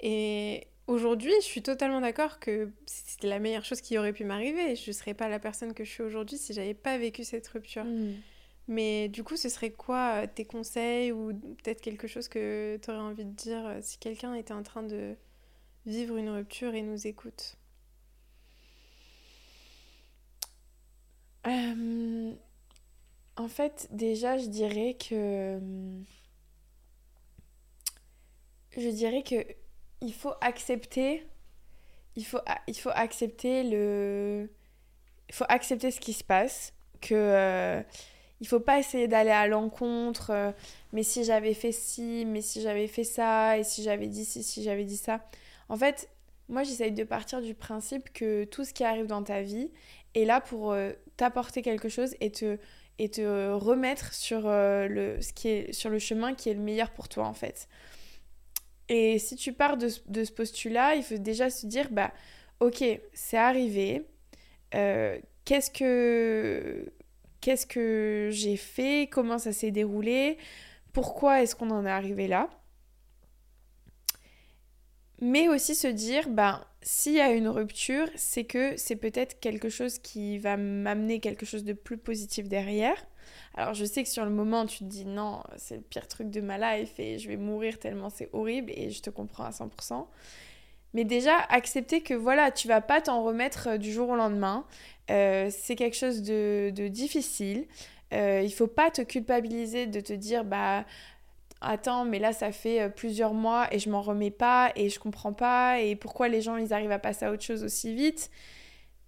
[0.00, 4.76] Et Aujourd'hui, je suis totalement d'accord que c'était la meilleure chose qui aurait pu m'arriver.
[4.76, 7.46] Je ne serais pas la personne que je suis aujourd'hui si j'avais pas vécu cette
[7.48, 7.84] rupture.
[7.84, 8.20] Hmm.
[8.68, 11.32] Mais du coup, ce serait quoi euh, tes conseils ou
[11.62, 14.82] peut-être quelque chose que tu aurais envie de dire euh, si quelqu'un était en train
[14.82, 15.16] de
[15.86, 17.56] vivre une rupture et nous écoute?
[21.46, 22.32] Euh,
[23.36, 25.58] En fait, déjà, je dirais que...
[28.76, 29.36] Je dirais que
[30.04, 31.26] il faut accepter
[32.16, 32.38] il faut,
[32.68, 34.48] il faut accepter le
[35.28, 37.82] il faut accepter ce qui se passe que euh,
[38.40, 40.52] il faut pas essayer d'aller à l'encontre euh,
[40.92, 44.42] mais si j'avais fait ci mais si j'avais fait ça et si j'avais dit ci
[44.42, 45.20] si j'avais dit ça.
[45.68, 46.08] En fait
[46.48, 49.70] moi j'essaye de partir du principe que tout ce qui arrive dans ta vie
[50.14, 52.58] est là pour euh, t'apporter quelque chose et te
[52.98, 56.90] et te remettre sur le ce qui est sur le chemin qui est le meilleur
[56.90, 57.66] pour toi en fait
[58.88, 62.12] et si tu pars de, ce postulat, il faut déjà se dire, bah,
[62.60, 64.06] ok, c'est arrivé.
[64.74, 66.92] Euh, qu'est-ce que
[67.40, 69.08] qu'est-ce que j'ai fait?
[69.10, 70.38] Comment ça s'est déroulé?
[70.92, 72.48] Pourquoi est-ce qu'on en est arrivé là?
[75.20, 79.68] Mais aussi se dire, bah, s'il y a une rupture, c'est que c'est peut-être quelque
[79.68, 83.02] chose qui va m'amener quelque chose de plus positif derrière.
[83.56, 86.30] Alors je sais que sur le moment tu te dis non, c'est le pire truc
[86.30, 89.50] de ma life et je vais mourir tellement c'est horrible et je te comprends à
[89.50, 90.06] 100%.
[90.94, 94.64] Mais déjà, accepter que voilà, tu vas pas t'en remettre euh, du jour au lendemain.
[95.10, 97.66] Euh, c'est quelque chose de, difficile.
[98.12, 100.84] Euh, il faut pas te culpabiliser de te dire bah
[101.60, 105.00] attends mais là ça fait euh, plusieurs mois et je m'en remets pas et je
[105.00, 108.30] comprends pas et pourquoi les gens ils arrivent à passer à autre chose aussi vite.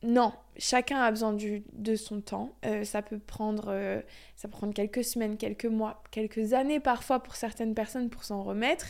[0.06, 2.56] Non, chacun a besoin de son temps.
[2.64, 4.00] Euh, ça peut prendre, euh,
[4.36, 8.86] ça prendre quelques semaines, quelques mois, quelques années parfois pour certaines personnes pour s'en remettre.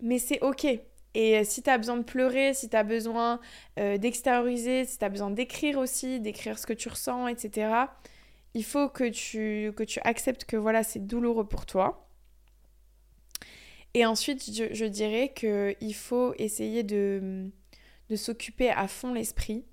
[0.00, 0.64] Mais c'est ok.
[0.64, 3.40] Et euh, si tu as besoin de pleurer, si tu as besoin
[3.76, 7.70] d'extérioriser, si tu as besoin d'écrire aussi, d'écrire ce que tu ressens, etc.,
[8.54, 12.08] il faut que tu, que tu acceptes que voilà, c'est douloureux pour toi.
[13.92, 17.50] Et ensuite, je, je dirais qu'il faut essayer de
[18.10, 19.64] de s'occuper à fond l'esprit.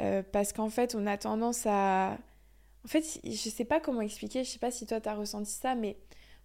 [0.00, 2.18] Euh, parce qu'en fait, on a tendance à...
[2.84, 5.74] En fait, je sais pas comment expliquer, je sais pas si toi t'as ressenti ça,
[5.74, 5.98] mais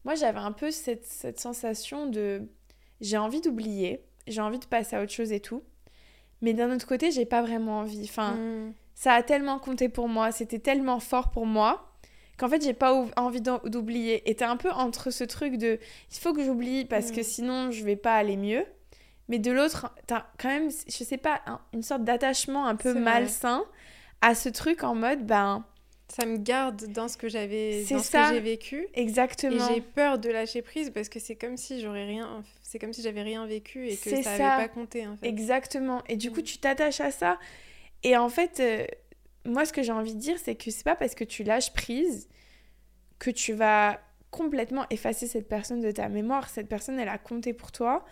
[0.04, 2.42] moi j'avais un peu cette, cette sensation de...
[3.00, 5.64] J'ai envie d'oublier, j'ai envie de passer à autre chose et tout.
[6.42, 8.04] Mais d'un autre côté, j'ai pas vraiment envie.
[8.04, 8.74] Enfin, hmm.
[8.94, 11.92] ça a tellement compté pour moi, c'était tellement fort pour moi
[12.38, 14.30] qu'en fait j'ai pas envie d'oublier.
[14.30, 15.80] Et t'es un peu entre ce truc de
[16.12, 17.24] il faut que j'oublie parce que hmm.
[17.24, 18.66] sinon je vais pas aller mieux.
[19.28, 21.42] Mais de l'autre, t'as quand même, je sais pas,
[21.74, 23.64] une sorte d'attachement un peu malsain
[24.22, 25.66] à ce truc en mode, ben.
[26.08, 28.88] Ça me garde dans ce que j'avais, dans ce que j'ai vécu.
[28.94, 29.70] Exactement.
[29.70, 32.94] Et j'ai peur de lâcher prise parce que c'est comme si j'aurais rien, c'est comme
[32.94, 35.28] si j'avais rien vécu et que ça n'avait pas compté en fait.
[35.28, 36.04] Exactement.
[36.08, 36.44] Et du coup, mm.
[36.44, 37.40] tu t'attaches à ça.
[38.04, 38.86] Et en fait, euh,
[39.46, 41.74] moi, ce que j'ai envie de dire, c'est que c'est pas parce que tu lâches
[41.74, 42.30] prise
[43.18, 44.00] que tu vas
[44.30, 46.50] complètement effacer cette personne de ta mémoire.
[46.50, 48.06] Cette personne, elle a compté pour toi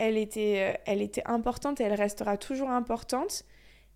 [0.00, 3.44] elle était, euh, elle était importante et elle restera toujours importante.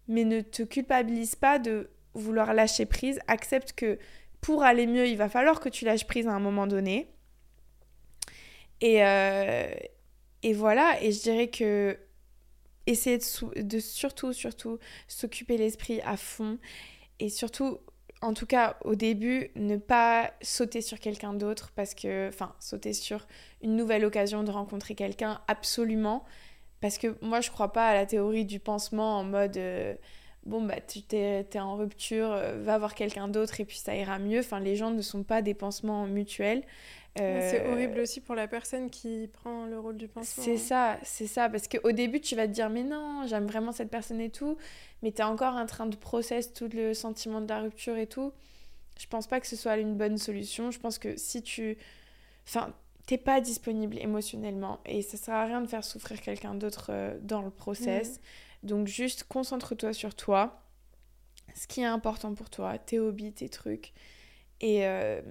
[0.07, 3.19] mais ne te culpabilise pas de vouloir lâcher prise.
[3.27, 3.99] Accepte que
[4.43, 7.09] pour aller mieux, il va falloir que tu lâches prise à un moment donné.
[8.83, 9.73] Et, euh,
[10.43, 11.99] et voilà, et je dirais que
[12.87, 14.79] essayer de, de surtout, surtout
[15.09, 16.59] s'occuper l'esprit à fond.
[17.19, 17.79] Et surtout,
[18.25, 22.95] en tout cas au début, ne pas sauter sur quelqu'un d'autre parce que, enfin, sauter
[22.95, 23.27] sur
[23.63, 26.25] une nouvelle occasion de rencontrer quelqu'un, absolument.
[26.81, 29.57] Parce que moi, je crois pas à la théorie du pansement en mode.
[29.57, 29.95] Euh,
[30.47, 33.95] bon bah tu t'es es en rupture, euh, va voir quelqu'un d'autre et puis ça
[33.97, 34.41] ira mieux.
[34.41, 36.63] Enfin les gens ne sont pas des pansements mutuels.
[37.17, 40.43] C'est euh, horrible aussi pour la personne qui prend le rôle du pansement.
[40.43, 41.49] C'est ça, c'est ça.
[41.49, 44.57] Parce qu'au début, tu vas te dire, mais non, j'aime vraiment cette personne et tout.
[45.03, 48.09] Mais tu es encore en train de process tout le sentiment de la rupture et
[48.09, 48.33] tout.
[48.99, 50.73] Je pense pas que ce soit une bonne solution.
[50.73, 51.79] Je pense que si tu.
[52.49, 52.75] Enfin,
[53.07, 57.17] t'es pas disponible émotionnellement et ça sert à rien de faire souffrir quelqu'un d'autre euh,
[57.23, 58.19] dans le process.
[58.63, 58.67] Mm.
[58.67, 60.63] Donc, juste concentre-toi sur toi,
[61.55, 63.93] ce qui est important pour toi, tes hobbies, tes trucs.
[64.61, 64.85] Et.
[64.85, 65.23] Euh,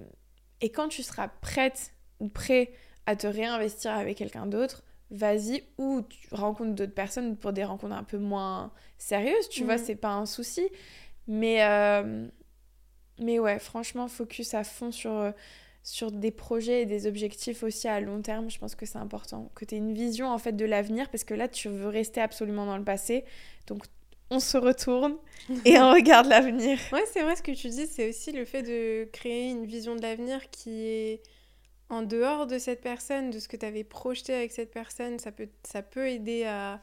[0.60, 2.72] et quand tu seras prête ou prêt
[3.06, 7.94] à te réinvestir avec quelqu'un d'autre, vas-y ou tu rencontres d'autres personnes pour des rencontres
[7.94, 9.84] un peu moins sérieuses, tu vois, mhm.
[9.84, 10.68] c'est pas un souci.
[11.26, 12.26] Mais, euh,
[13.20, 15.32] mais ouais, franchement, focus à fond sur,
[15.82, 18.50] sur des projets et des objectifs aussi à long terme.
[18.50, 19.50] Je pense que c'est important.
[19.54, 22.20] Que tu aies une vision en fait de l'avenir parce que là, tu veux rester
[22.20, 23.24] absolument dans le passé.
[23.66, 23.84] Donc,
[24.30, 25.16] on se retourne
[25.64, 26.78] et on regarde l'avenir.
[26.92, 29.96] Ouais, c'est vrai ce que tu dis, c'est aussi le fait de créer une vision
[29.96, 31.22] de l'avenir qui est
[31.90, 35.18] en dehors de cette personne, de ce que tu avais projeté avec cette personne.
[35.18, 36.82] Ça peut, ça peut aider à,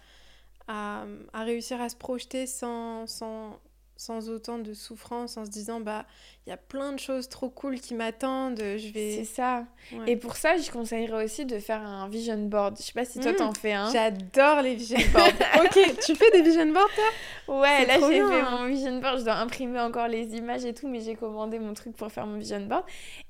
[0.67, 3.59] à, à réussir à se projeter sans, sans,
[4.01, 6.07] sans autant de souffrance, en se disant bah
[6.45, 9.17] il y a plein de choses trop cool qui m'attendent, je vais.
[9.17, 9.65] C'est ça.
[10.07, 12.77] Et pour ça, je conseillerais aussi de faire un vision board.
[12.79, 13.35] Je sais pas si toi mmh.
[13.35, 13.91] t'en fais un.
[13.91, 15.27] J'adore les vision boards.
[15.63, 17.59] ok, tu fais des vision boards toi?
[17.59, 19.19] Ouais, là j'ai fait mon vision board.
[19.19, 22.25] Je dois imprimer encore les images et tout, mais j'ai commandé mon truc pour faire
[22.25, 22.83] mon vision board.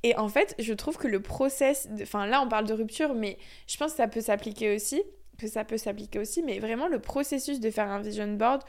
[0.03, 3.37] Et en fait, je trouve que le process, enfin là on parle de rupture, mais
[3.67, 5.03] je pense que ça peut s'appliquer aussi
[5.41, 8.61] que ça peut s'appliquer aussi, mais vraiment le processus de faire un vision board,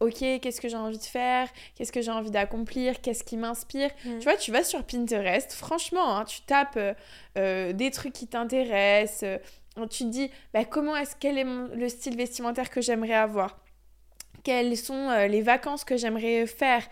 [0.00, 3.90] ok, qu'est-ce que j'ai envie de faire, qu'est-ce que j'ai envie d'accomplir, qu'est-ce qui m'inspire.
[4.04, 4.18] Mm.
[4.18, 6.94] Tu vois, tu vas sur Pinterest, franchement, hein, tu tapes euh,
[7.36, 11.88] euh, des trucs qui t'intéressent, euh, tu te dis, bah, comment est-ce, quel est le
[11.88, 13.58] style vestimentaire que j'aimerais avoir
[14.48, 16.82] quelles sont euh, les vacances que j'aimerais faire.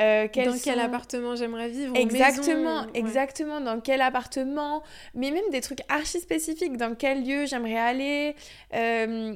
[0.00, 1.94] Euh, dans quel appartement j'aimerais vivre.
[1.94, 3.60] Exactement, exactement.
[3.60, 4.82] Dans quel appartement.
[5.14, 6.78] Mais même des trucs archi spécifiques.
[6.78, 8.34] Dans quel lieu j'aimerais aller.
[8.72, 9.34] Euh,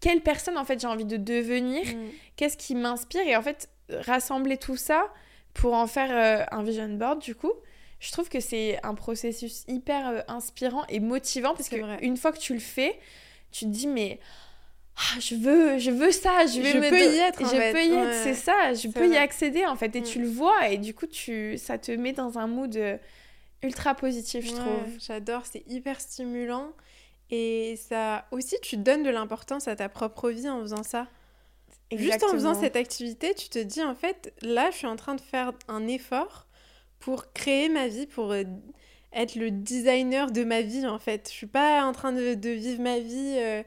[0.00, 1.86] quelle personne en fait j'ai envie de devenir.
[1.86, 2.10] Mm.
[2.36, 3.26] Qu'est-ce qui m'inspire.
[3.26, 5.10] Et en fait, rassembler tout ça
[5.54, 7.52] pour en faire un vision board du coup.
[8.00, 12.52] Je trouve que c'est un processus hyper inspirant et motivant parce qu'une fois que tu
[12.52, 12.98] le fais,
[13.50, 14.20] tu te dis mais
[14.96, 18.14] ah, je veux je veux ça je, je peux y être je peux y être
[18.22, 20.22] c'est ça je peux y accéder en fait et tu mm.
[20.22, 22.96] le vois et du coup tu ça te met dans un mood euh,
[23.62, 24.98] ultra positif je trouve.
[24.98, 26.72] J'adore c'est hyper stimulant
[27.30, 31.08] et ça aussi tu donnes de l'importance à ta propre vie en faisant ça.
[31.92, 35.16] Juste en faisant cette activité tu te dis en fait là je suis en train
[35.16, 36.46] de faire un effort
[37.00, 38.44] pour créer ma vie pour euh,
[39.12, 41.28] être le designer de ma vie en fait.
[41.28, 43.62] Je suis pas en train de, de vivre ma vie euh,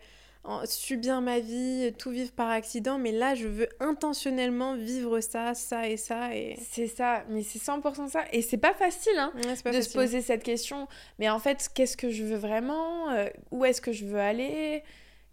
[0.65, 5.87] subir ma vie, tout vivre par accident, mais là, je veux intentionnellement vivre ça, ça
[5.87, 6.35] et ça.
[6.35, 6.57] Et...
[6.69, 8.23] C'est ça, mais c'est 100% ça.
[8.31, 9.31] Et c'est pas facile hein,
[9.65, 10.87] de se poser cette question.
[11.19, 14.83] Mais en fait, qu'est-ce que je veux vraiment euh, Où est-ce que je veux aller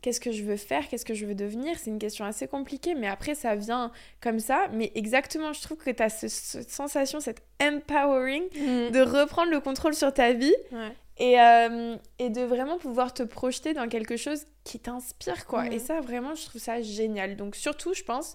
[0.05, 1.79] Qu'est-ce que je veux faire Qu'est-ce que je veux devenir?
[1.79, 3.91] C'est une question assez compliquée, mais après, ça vient
[4.21, 4.67] comme ça.
[4.71, 8.91] Mais exactement, je trouve que tu as cette sensation, cette empowering mm.
[8.91, 10.55] de reprendre le contrôle sur ta vie.
[11.19, 15.67] Et, euh, et, de vraiment pouvoir te projeter dans quelque chose qui t'inspire, quoi.
[15.67, 17.37] Et ça, vraiment, je trouve ça génial.
[17.37, 18.35] Donc, surtout, je pense,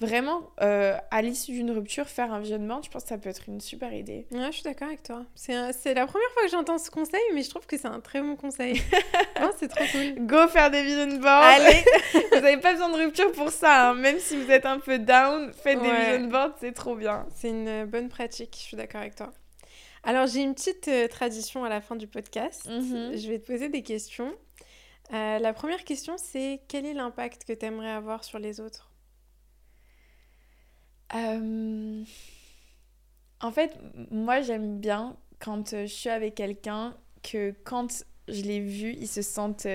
[0.00, 3.48] vraiment, euh, à l'issue d'une rupture, faire un visionnement, je pense que ça peut être
[3.48, 4.26] une super idée.
[4.30, 5.24] Ouais, je suis d'accord avec toi.
[5.34, 8.20] C'est la première fois que j'entends ce conseil, mais je trouve que c'est un très
[8.20, 8.82] bon conseil.
[9.58, 10.26] c'est trop cool.
[10.26, 11.42] Go faire des vision boards.
[11.42, 11.84] Allez
[12.32, 13.94] Vous n'avez pas besoin de rupture pour ça, hein.
[13.94, 17.26] même si vous êtes un peu down, faites des vision boards, c'est trop bien.
[17.34, 19.32] C'est une bonne pratique, je suis d'accord avec toi.
[20.06, 22.68] Alors, j'ai une petite euh, tradition à la fin du podcast.
[22.68, 23.16] Mhm.
[23.16, 24.32] Je vais te poser des questions.
[25.12, 28.92] Euh, la première question, c'est quel est l'impact que tu aimerais avoir sur les autres?
[31.14, 32.04] Euh,
[33.40, 33.76] En fait,
[34.12, 39.22] moi, j'aime bien quand je suis avec quelqu'un que quand je l'ai vu, il se
[39.22, 39.66] sente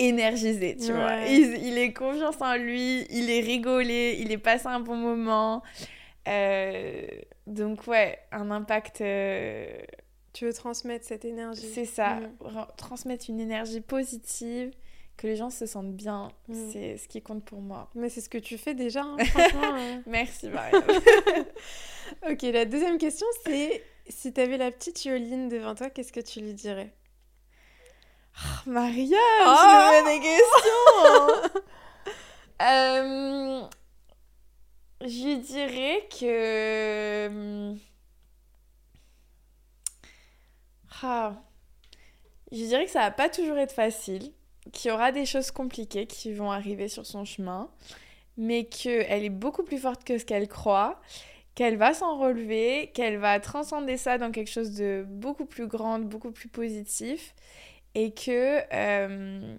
[0.00, 1.22] énergisé, tu vois.
[1.26, 5.62] Il, il, est confiance en lui, il est rigolé, il est passé un bon moment.
[6.26, 7.06] Euh,
[7.46, 9.00] donc ouais, un impact...
[9.00, 9.78] Euh,
[10.32, 11.66] tu veux transmettre cette énergie.
[11.74, 12.20] C'est ça,
[12.76, 14.70] transmettre une énergie positive,
[15.20, 16.70] que les gens se sentent bien, mm.
[16.72, 17.90] c'est ce qui compte pour moi.
[17.94, 19.74] Mais c'est ce que tu fais déjà, hein, franchement.
[19.74, 19.96] Euh.
[20.06, 20.82] Merci, Mariam.
[22.30, 26.20] ok, la deuxième question, c'est si tu avais la petite Yoline devant toi, qu'est-ce que
[26.20, 26.94] tu lui dirais?
[28.38, 31.60] Oh, Mariam, oh tu me des questions
[32.62, 33.62] euh,
[35.02, 37.74] Je dirais que...
[41.02, 41.42] Ah,
[42.52, 44.32] je dirais que ça va pas toujours être facile,
[44.72, 47.70] qu'il y aura des choses compliquées qui vont arriver sur son chemin,
[48.36, 51.00] mais qu'elle est beaucoup plus forte que ce qu'elle croit,
[51.54, 55.98] qu'elle va s'en relever, qu'elle va transcender ça dans quelque chose de beaucoup plus grand,
[56.00, 57.34] beaucoup plus positif,
[57.94, 59.58] et que, euh,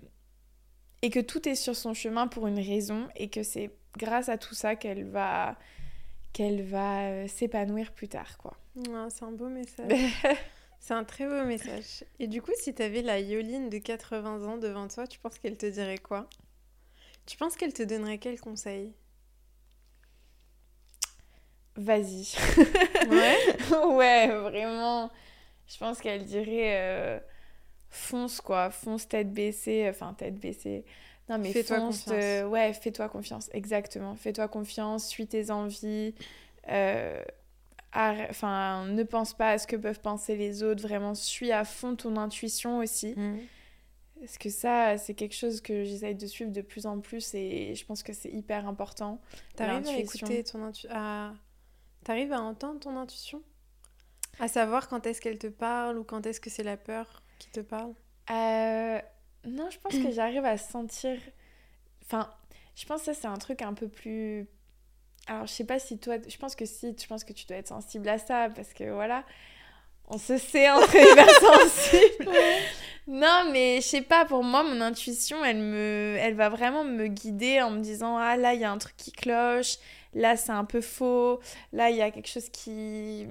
[1.01, 4.37] et que tout est sur son chemin pour une raison, et que c'est grâce à
[4.37, 5.57] tout ça qu'elle va
[6.33, 8.55] qu'elle va euh, s'épanouir plus tard quoi.
[9.09, 9.89] c'est un beau message.
[10.83, 12.03] C'est un très beau message.
[12.17, 15.37] Et du coup, si tu avais la Yoline de 80 ans devant toi, tu penses
[15.37, 16.27] qu'elle te dirait quoi?
[17.27, 18.91] Tu penses qu'elle te donnerait quel conseil?
[21.75, 22.33] Vas-y.
[23.09, 23.37] Ouais?
[23.95, 25.11] Ouais, vraiment.
[25.67, 27.19] Je pense qu'elle dirait euh,
[27.89, 30.83] fonce quoi, fonce tête baissée, enfin tête baissée.
[31.29, 32.49] Non mais fais-toi confiance.
[32.49, 34.15] Ouais, fais-toi confiance, exactement.
[34.15, 36.13] Fais-toi confiance, suis tes envies.
[36.69, 37.23] Euh
[37.93, 41.95] enfin, ne pense pas à ce que peuvent penser les autres, vraiment suis à fond
[41.95, 43.13] ton intuition aussi.
[43.15, 43.39] Mm.
[44.19, 47.73] Parce que ça, c'est quelque chose que j'essaye de suivre de plus en plus et
[47.73, 49.19] je pense que c'est hyper important.
[49.55, 50.91] T'arrives à écouter ton intuition
[52.03, 53.41] T'arrives à entendre ton intuition?
[54.39, 57.49] À savoir quand est-ce qu'elle te parle ou quand est-ce que c'est la peur qui
[57.49, 57.93] te parle?
[58.31, 58.99] Euh...
[59.45, 61.17] Non, je pense que j'arrive à sentir...
[62.03, 62.29] Enfin,
[62.75, 64.47] je pense que ça, c'est un truc un peu plus
[65.27, 67.57] alors, je sais pas si toi, je pense que si, je pense que tu dois
[67.57, 69.23] être sensible à ça parce que voilà,
[70.07, 72.31] on se sait entre hypersensibles.
[73.07, 77.07] non, mais je sais pas, pour moi, mon intuition, elle, me, elle va vraiment me
[77.07, 79.77] guider en me disant Ah là, il y a un truc qui cloche,
[80.13, 81.39] là, c'est un peu faux,
[81.71, 83.27] là, il y a quelque chose qui,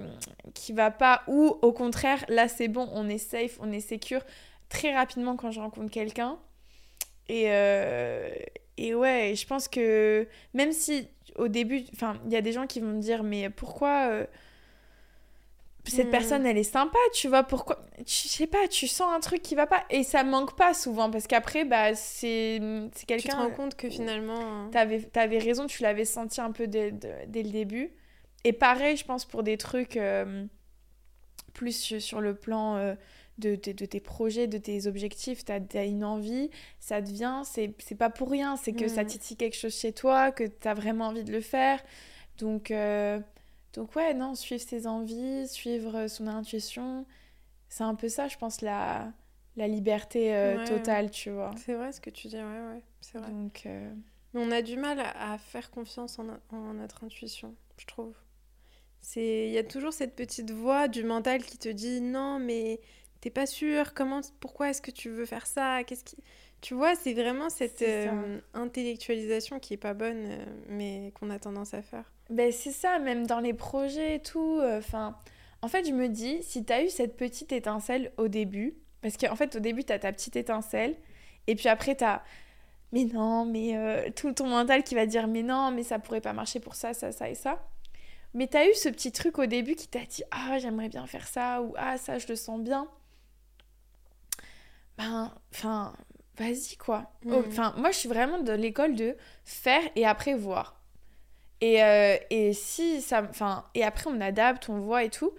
[0.54, 4.22] qui va pas, ou au contraire, là, c'est bon, on est safe, on est secure
[4.70, 6.38] très rapidement quand je rencontre quelqu'un.
[7.28, 8.30] Et, euh,
[8.78, 12.66] et ouais, je pense que même si au début, enfin, il y a des gens
[12.66, 14.26] qui vont me dire, mais pourquoi euh,
[15.84, 16.10] cette hmm.
[16.10, 19.54] personne, elle est sympa, tu vois, pourquoi, je sais pas, tu sens un truc qui
[19.54, 22.60] va pas, et ça manque pas souvent, parce qu'après, bah, c'est
[23.06, 23.16] quelqu'un...
[23.16, 24.68] Tu te rends compte que finalement...
[24.70, 27.92] T'avais avais raison, tu l'avais senti un peu dès, dès, le début.
[28.44, 30.44] Et pareil, je pense, pour des trucs euh,
[31.52, 32.96] plus sur le plan...
[33.44, 37.42] Euh, de, de, tes projets, de tes objectifs, tu as, une envie, ça te vient,
[37.44, 39.06] c'est pas pour rien, c'est que ça mm.
[39.06, 41.82] titille quelque chose chez toi, que tu as vraiment envie de le faire.
[42.38, 43.20] Donc, euh,
[43.72, 47.06] donc ouais, non, suivre ses envies, suivre son intuition,
[47.68, 49.12] c'est un peu ça, je pense, la,
[49.56, 51.52] la liberté euh, totale, tu vois.
[51.56, 53.30] C'est vrai ce que tu dis, ouais, ouais, c'est vrai.
[53.30, 53.92] Donc, euh,
[54.34, 58.14] Mais on a du mal à, faire confiance en, en notre intuition, je trouve.
[59.16, 62.80] Il y a toujours cette petite voix du mental qui te dit non, mais
[63.20, 66.16] t'es pas sûr, comment, pourquoi est-ce que tu veux faire ça Qu'est-ce qui...
[66.60, 71.38] Tu vois, c'est vraiment cette euh, intellectualisation qui est pas bonne, euh, mais qu'on a
[71.38, 72.12] tendance à faire.
[72.28, 74.58] Ben c'est ça, même dans les projets et tout.
[74.60, 75.16] Euh, enfin,
[75.62, 79.36] en fait, je me dis, si t'as eu cette petite étincelle au début, parce qu'en
[79.36, 80.96] fait, au début, t'as ta petite étincelle,
[81.46, 82.22] et puis après, t'as
[82.92, 86.32] mais non, mais tout ton mental qui va dire mais non, mais ça pourrait pas
[86.32, 87.62] marcher pour ça, ça, ça et ça.
[88.34, 91.26] Mais t'as eu ce petit truc au début qui t'a dit ah j'aimerais bien faire
[91.26, 92.88] ça ou ah ça je le sens bien
[95.00, 95.94] ben, enfin,
[96.36, 97.10] vas-y quoi.
[97.24, 97.34] Mm.
[97.48, 100.80] Enfin, moi je suis vraiment de l'école de faire et après voir.
[101.60, 103.22] Et, euh, et si ça.
[103.28, 105.32] Enfin, et après on adapte, on voit et tout.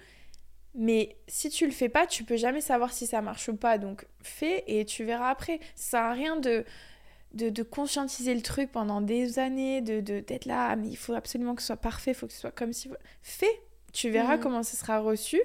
[0.73, 3.77] Mais si tu le fais pas, tu peux jamais savoir si ça marche ou pas.
[3.77, 5.59] Donc fais et tu verras après.
[5.75, 6.65] Ça sert à rien de,
[7.33, 11.13] de, de, conscientiser le truc pendant des années, de d'être là, ah, mais il faut
[11.13, 12.89] absolument que ce soit parfait, il faut que ce soit comme si.
[13.21, 13.61] Fais,
[13.93, 14.39] tu verras mm.
[14.39, 15.41] comment ce sera reçu.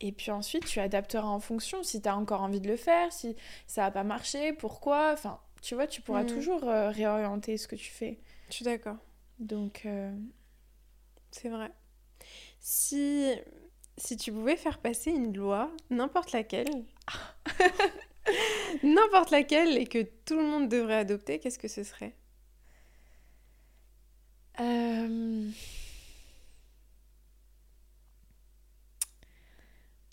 [0.00, 3.12] Et puis ensuite, tu adapteras en fonction si tu as encore envie de le faire,
[3.12, 3.34] si
[3.66, 5.12] ça n'a pas marché, pourquoi.
[5.12, 6.26] Enfin, tu vois, tu pourras mm.
[6.26, 8.18] toujours euh, réorienter ce que tu fais.
[8.48, 8.96] Je suis d'accord.
[9.40, 10.12] Donc, euh,
[11.30, 11.70] c'est vrai.
[12.60, 13.32] Si,
[13.96, 16.84] si tu pouvais faire passer une loi, n'importe laquelle,
[18.82, 22.14] n'importe laquelle, et que tout le monde devrait adopter, qu'est-ce que ce serait?
[24.60, 25.50] Euh...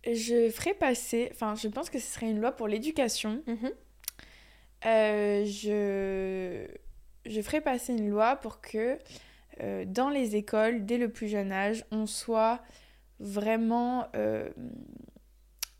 [0.05, 3.43] je ferais passer, enfin, je pense que ce serait une loi pour l'éducation.
[3.47, 3.71] Mhm.
[4.85, 6.67] Euh, je,
[7.29, 8.99] je ferais passer une loi pour que
[9.61, 12.61] euh, dans les écoles, dès le plus jeune âge, on soit
[13.19, 14.49] vraiment, euh,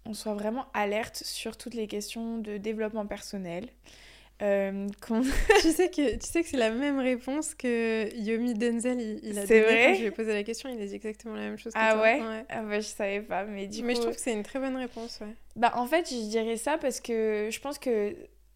[0.06, 3.70] on soit vraiment alerte sur toutes les questions de développement personnel.
[4.42, 4.88] Euh,
[5.62, 9.46] tu sais que tu sais que c'est la même réponse que Yomi Denzel il, a
[9.46, 11.58] c'est vrai quand je lui ai posé la question il a dit exactement la même
[11.58, 12.02] chose que ah toi.
[12.02, 14.60] ouais, ah bah je savais pas mais du mais je trouve que c'est une très
[14.60, 15.34] bonne réponse ouais.
[15.56, 18.14] Bah en fait je dirais ça parce que je pense que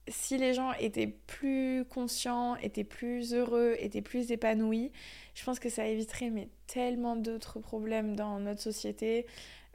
[0.09, 4.91] si les gens étaient plus conscients étaient plus heureux étaient plus épanouis
[5.33, 9.25] je pense que ça éviterait mais tellement d'autres problèmes dans notre société.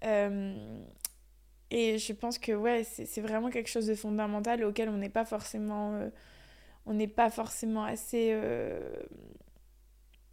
[0.04, 0.54] Euh,
[1.70, 5.24] et je pense que ouais, c'est vraiment quelque chose de fondamental auquel on n'est pas
[5.24, 6.08] forcément euh,
[6.86, 8.80] on n'est pas forcément assez euh,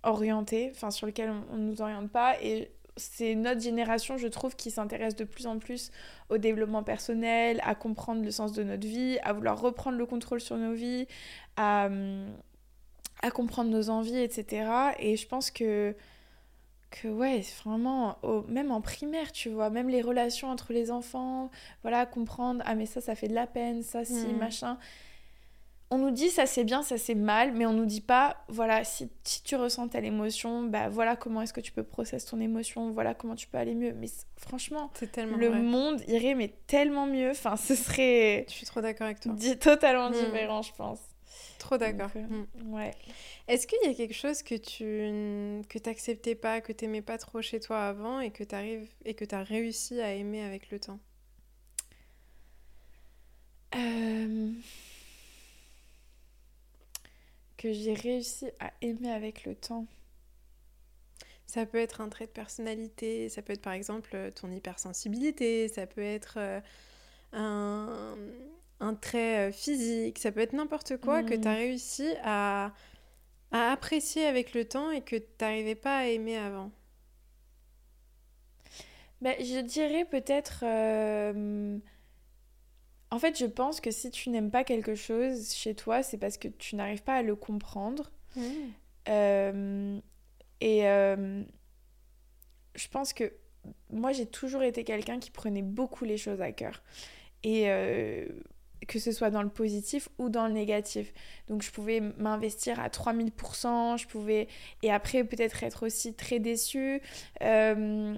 [0.03, 4.55] orienté, enfin sur lequel on, ne nous oriente pas et c'est notre génération, je trouve,
[4.55, 5.91] qui s'intéresse de plus en plus
[6.29, 10.41] au développement personnel, à comprendre le sens de notre vie, à vouloir reprendre le contrôle
[10.41, 11.07] sur nos vies,
[11.55, 11.89] à,
[13.21, 14.69] à comprendre nos envies, etc.
[14.99, 15.95] Et je pense que
[16.91, 18.17] que ouais, vraiment,
[18.47, 21.49] même en primaire, tu vois, même les relations entre les enfants,
[21.81, 24.37] voilà, comprendre, ah mais ça, ça fait de la peine, ça, si, hmm.
[24.37, 24.77] machin.
[25.93, 28.85] On nous dit ça c'est bien, ça c'est mal, mais on nous dit pas, voilà,
[28.85, 32.39] si, si tu ressens telle émotion, bah voilà comment est-ce que tu peux processer ton
[32.39, 33.93] émotion, voilà comment tu peux aller mieux.
[33.93, 38.45] Mais franchement, tellement le monde irait mais tellement mieux, enfin ce serait...
[38.47, 39.33] Je suis trop d'accord avec toi.
[39.59, 40.13] Totalement hmm.
[40.13, 40.99] différent, je pense.
[41.61, 42.09] Trop d'accord.
[42.15, 42.73] Euh, mm.
[42.73, 42.91] Ouais.
[43.47, 47.41] Est-ce qu'il y a quelque chose que tu que t'acceptais pas, que t'aimais pas trop
[47.43, 50.99] chez toi avant et que t'arrives et que t'as réussi à aimer avec le temps?
[53.75, 54.51] Euh,
[57.55, 59.87] Que j'ai réussi à aimer avec le temps.
[61.47, 65.85] Ça peut être un trait de personnalité, ça peut être par exemple ton hypersensibilité, ça
[65.85, 66.61] peut être euh,
[67.33, 68.15] un
[68.81, 71.57] un trait euh, physique, ça peut être n'importe quoi que tu as mm.
[71.57, 72.73] réussi à,
[73.51, 76.71] à, apprécier avec le temps et que tu n'arrivais pas à aimer avant
[79.21, 80.63] ben, Je dirais peut-être...
[80.63, 81.77] Euh,
[83.11, 86.37] en fait, je pense que si tu n'aimes pas quelque chose chez toi, c'est parce
[86.37, 88.11] que tu n'arrives pas à le comprendre.
[88.35, 88.41] Mm.
[89.09, 89.99] Euh,
[90.61, 90.81] et
[92.75, 93.33] je pense que
[93.89, 96.81] moi, j'ai toujours été quelqu'un qui prenait beaucoup les choses à cœur.
[97.43, 97.67] Et
[98.87, 101.13] que ce soit dans le positif ou dans le négatif.
[101.47, 104.47] Donc je pouvais m'investir à 3000%, je pouvais...
[104.83, 107.01] Et après peut-être être aussi très déçue
[107.41, 108.15] euh,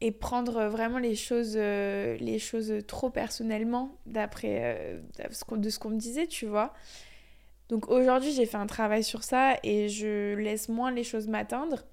[0.00, 5.00] et prendre vraiment les choses, euh, les choses trop personnellement d'après euh,
[5.56, 6.74] de ce qu'on me disait, tu vois.
[7.68, 11.84] Donc aujourd'hui j'ai fait un travail sur ça et je laisse moins les choses m'atteindre.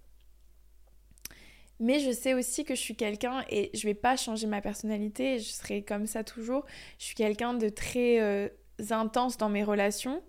[1.80, 5.40] Mais je sais aussi que je suis quelqu'un, et je vais pas changer ma personnalité,
[5.40, 6.66] je serai comme ça toujours.
[6.98, 8.50] Je suis quelqu'un de très euh,
[8.92, 10.22] intense dans mes relations.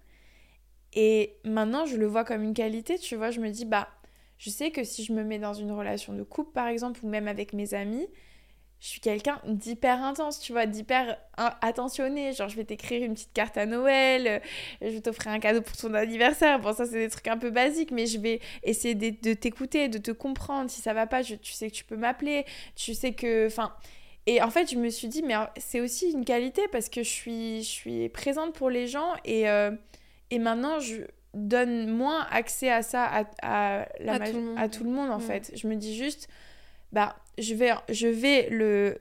[0.93, 3.31] Et maintenant, je le vois comme une qualité, tu vois.
[3.31, 3.89] Je me dis, bah,
[4.39, 7.09] je sais que si je me mets dans une relation de couple, par exemple, ou
[7.09, 8.07] même avec mes amis,
[8.81, 12.33] je suis quelqu'un d'hyper intense, tu vois, d'hyper attentionné.
[12.33, 14.39] Genre, je vais t'écrire une petite carte à Noël, euh,
[14.81, 16.59] je vais t'offrir un cadeau pour ton anniversaire.
[16.61, 19.99] Bon, ça, c'est des trucs un peu basiques, mais je vais essayer de, t'écouter, de
[19.99, 20.71] te comprendre.
[20.71, 22.47] Si ça va pas, tu sais que tu peux m'appeler.
[22.75, 23.47] Tu sais que.
[23.47, 23.73] Enfin.
[24.27, 27.09] Et en fait, je me suis dit, mais c'est aussi une qualité parce que je
[27.09, 29.71] suis, je suis présente pour les gens et, euh,
[30.31, 31.03] et maintenant, je
[31.33, 35.23] donne moins accès à ça à, à, la à, tout, le monde, en mm.
[35.23, 35.53] fait.
[35.57, 36.29] Je me dis juste
[36.93, 38.99] bah, je vais, je vais le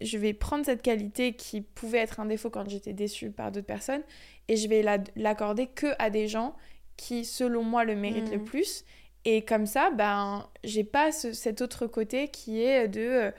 [0.00, 3.66] je vais prendre cette qualité qui pouvait être un défaut quand j'étais déçue par d'autres
[3.66, 4.02] personnes
[4.48, 4.82] et je vais
[5.14, 6.56] l'accorder que à des gens
[6.96, 8.44] qui, selon moi, le méritent le hmm.
[8.44, 8.84] plus.
[9.24, 13.32] Et comme ça, ben, j'ai pas cet autre côté qui est de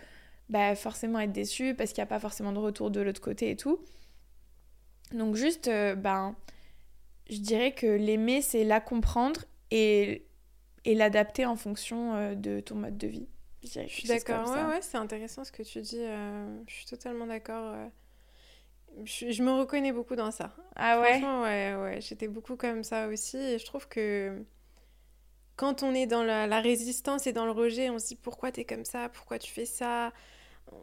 [0.49, 3.49] bah, forcément être déçu parce qu'il n'y a pas forcément de retour de l'autre côté
[3.49, 3.80] et tout.
[5.14, 6.36] Donc juste, euh, ben,
[7.30, 9.41] je dirais que l'aimer, c'est la comprendre
[9.72, 10.28] et,
[10.86, 13.28] et l'adapter en fonction euh, de ton mode de vie.
[13.64, 16.01] Je suis d'accord, ouais, ouais, c'est intéressant ce que tu dis.
[16.01, 17.74] Euh, je suis totalement d'accord.
[17.74, 17.88] Euh.
[19.05, 20.55] Je, me reconnais beaucoup dans ça.
[20.76, 21.09] Ah ouais?
[21.12, 22.01] Franchement, ouais, ouais.
[22.01, 23.38] J'étais beaucoup comme ça aussi.
[23.38, 24.43] Et je trouve que
[25.55, 28.66] quand on est dans la, résistance et dans le rejet, on se dit pourquoi t'es
[28.66, 30.12] comme ça, pourquoi tu fais ça?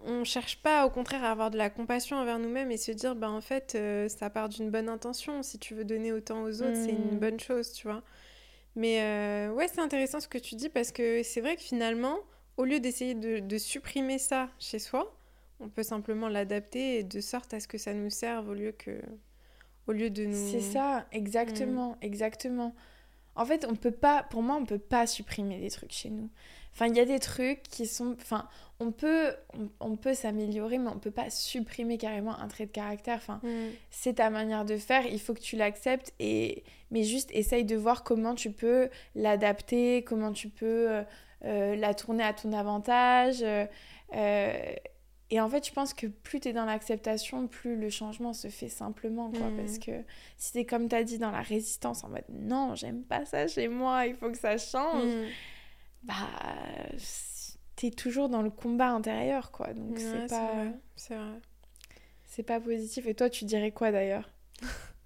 [0.05, 3.17] On cherche pas, au contraire, à avoir de la compassion envers nous-mêmes et se dire,
[3.17, 5.43] bah en fait, euh, ça part d'une bonne intention.
[5.43, 7.19] Si tu veux donner autant aux autres, c'est une hmm.
[7.19, 8.03] bonne chose, tu vois.
[8.77, 12.21] Mais ouais, c'est intéressant ce que tu dis parce que c'est vrai que finalement,
[12.59, 15.17] au lieu d'essayer de, supprimer ça chez soi,
[15.61, 19.01] on peut simplement l'adapter de sorte à ce que ça nous serve au lieu que
[19.87, 21.97] au lieu de nous C'est ça, exactement, mm.
[22.03, 22.75] exactement.
[23.37, 26.29] En fait, on peut pas pour moi on peut pas supprimer des trucs chez nous.
[26.75, 28.49] Enfin, il y a des trucs qui sont enfin,
[28.81, 29.35] on peut
[29.81, 33.17] on, peut s'améliorer mais on peut pas supprimer carrément un trait de caractère.
[33.17, 33.71] Enfin, mm.
[33.91, 37.77] c'est ta manière de faire, il faut que tu l'acceptes et mais juste essaye de
[37.77, 41.03] voir comment tu peux l'adapter, comment tu peux euh,
[41.43, 43.43] la tourner à ton avantage.
[43.43, 43.67] Euh,
[44.15, 44.53] euh,
[45.31, 48.49] Et en fait, je pense que plus tu es dans l'acceptation, plus le changement se
[48.49, 49.49] fait simplement, quoi.
[49.59, 49.81] Parce Mm.
[49.81, 49.93] que
[50.39, 53.69] si t'es comme t'as dit dans la résistance, en mode non, j'aime pas ça chez
[53.69, 55.27] moi, il faut que ça change, Mm.
[56.05, 56.15] bah
[57.77, 59.73] t'es toujours dans le combat intérieur, quoi.
[59.75, 60.51] Donc Ouais, c'est pas,
[60.97, 61.41] c'est vrai.
[62.25, 63.07] c'est pas positif.
[63.07, 64.31] Et toi, tu dirais quoi d'ailleurs?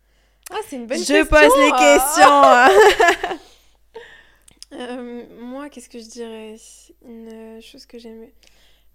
[0.50, 1.24] Ah, c'est une bonne Je question.
[1.24, 2.68] pose les ah.
[2.76, 3.38] questions
[4.90, 6.56] Euh, moi, qu'est-ce que je dirais?
[7.04, 8.32] Une chose que j'aimais.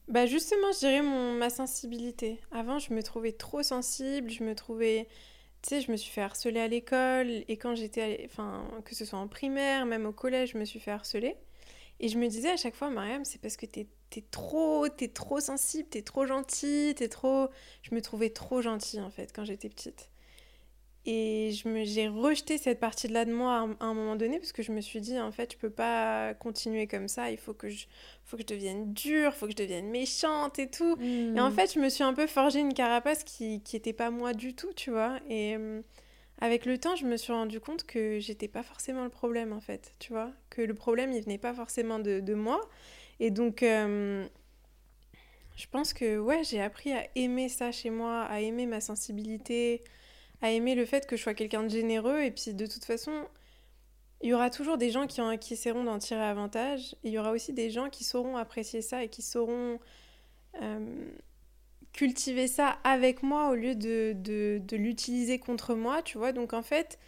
[0.07, 2.39] Bah justement, je dirais mon, ma sensibilité.
[2.51, 5.07] Avant, je me trouvais trop sensible, je me trouvais...
[5.63, 8.21] Tu sais, je me suis fait harceler à l'école, et quand j'étais...
[8.25, 11.35] Enfin, que ce soit en primaire, même au collège, je me suis fait harceler.
[11.99, 15.09] Et je me disais à chaque fois, Mariam, c'est parce que t'es t'es trop, t'es
[15.09, 17.49] trop sensible, t'es trop gentille, t'es trop...
[17.81, 20.09] Je me trouvais trop gentille, en fait, quand j'étais petite.
[21.09, 24.39] Et je me, j'ai rejeté cette partie-là de moi à un, à un moment donné
[24.39, 27.31] parce que je me suis dit, en fait, je peux pas continuer comme ça.
[27.31, 27.87] Il faut que je,
[28.25, 30.97] faut que je devienne dure, il faut que je devienne méchante et tout.
[31.35, 31.51] Et en Mm.
[31.51, 34.53] fait, je me suis un peu forgé une carapace qui, qui était pas moi du
[34.53, 35.17] tout, tu vois.
[35.29, 35.81] Et euh,
[36.39, 39.61] avec le temps, je me suis rendu compte que j'étais pas forcément le problème, en
[39.61, 40.31] fait, tu vois.
[40.49, 42.61] Que le problème, il venait pas forcément de, de moi.
[43.19, 44.27] Et donc, euh,
[45.55, 49.83] je pense que, ouais, j'ai appris à aimer ça chez moi, à aimer ma sensibilité,
[50.41, 52.21] à aimer le fait que je sois quelqu'un de généreux.
[52.21, 53.11] Et puis, de toute façon,
[54.21, 56.93] il y aura toujours des gens qui, en- qui essaieront d'en tirer avantage.
[57.03, 59.79] Et il y aura aussi des gens qui sauront apprécier ça et qui sauront
[60.61, 61.09] euh,
[61.93, 66.31] cultiver ça avec moi au lieu de, de, de l'utiliser contre moi, tu vois.
[66.31, 66.99] Donc, en fait,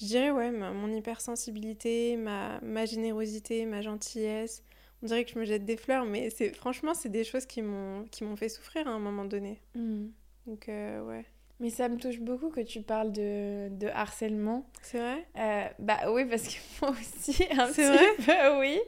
[0.00, 4.62] je dirais, ouais, ma- mon hypersensibilité, ma, ma générosité, ma gentillesse.
[5.02, 7.62] On dirait que je me jette des fleurs, mais c'est franchement, c'est des choses qui
[7.62, 8.06] m'ont
[8.36, 9.60] fait souffrir à un moment donné.
[9.74, 10.08] Mm.
[10.46, 11.24] Donc, euh, ouais.
[11.60, 14.66] Mais ça me touche beaucoup que tu parles de, de harcèlement.
[14.82, 15.26] C'est vrai?
[15.38, 18.06] Euh, bah oui, parce que moi aussi, un petit vrai?
[18.24, 18.80] peu, oui.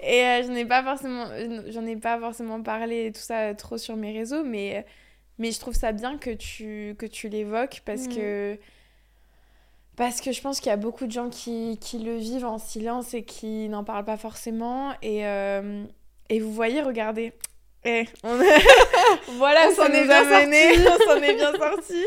[0.00, 1.26] Et euh, j'en ai pas forcément,
[1.68, 4.86] j'en ai pas forcément parlé tout ça euh, trop sur mes réseaux, mais,
[5.38, 8.14] mais je trouve ça bien que tu, que tu l'évoques parce Mhm.
[8.14, 8.58] que
[9.96, 12.58] parce que je pense qu'il y a beaucoup de gens qui, qui le vivent en
[12.58, 14.92] silence et qui n'en parlent pas forcément.
[15.02, 15.84] Et, euh,
[16.30, 17.32] et vous voyez, regardez.
[17.84, 18.36] Eh, on...
[19.38, 22.04] voilà, On ça s'en est a mené, on s'en est bien sorti.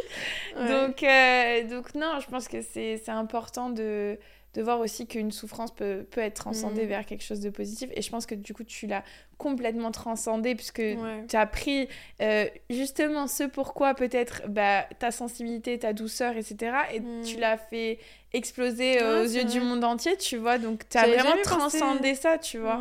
[0.56, 0.68] Ouais.
[0.68, 4.18] Donc, euh, donc non, je pense que c'est important de,
[4.54, 6.88] de voir aussi qu'une souffrance peut, peut être transcendée Mhm.
[6.90, 7.90] vers quelque chose de positif.
[7.96, 9.04] Et je pense que du coup, tu l'as
[9.40, 11.26] complètement transcendé puisque Ouais.
[11.28, 11.88] tu as pris
[12.22, 16.56] euh, justement ce pourquoi peut-être bah, ta sensibilité, ta douceur, etc.
[16.94, 17.24] Et Mhm.
[17.26, 17.98] tu l'as fait
[18.32, 20.60] exploser euh, Ouais, aux yeux du monde entier, tu vois.
[20.60, 21.42] Donc, tu as vraiment pensé.
[21.42, 22.80] transcendé ça, tu vois.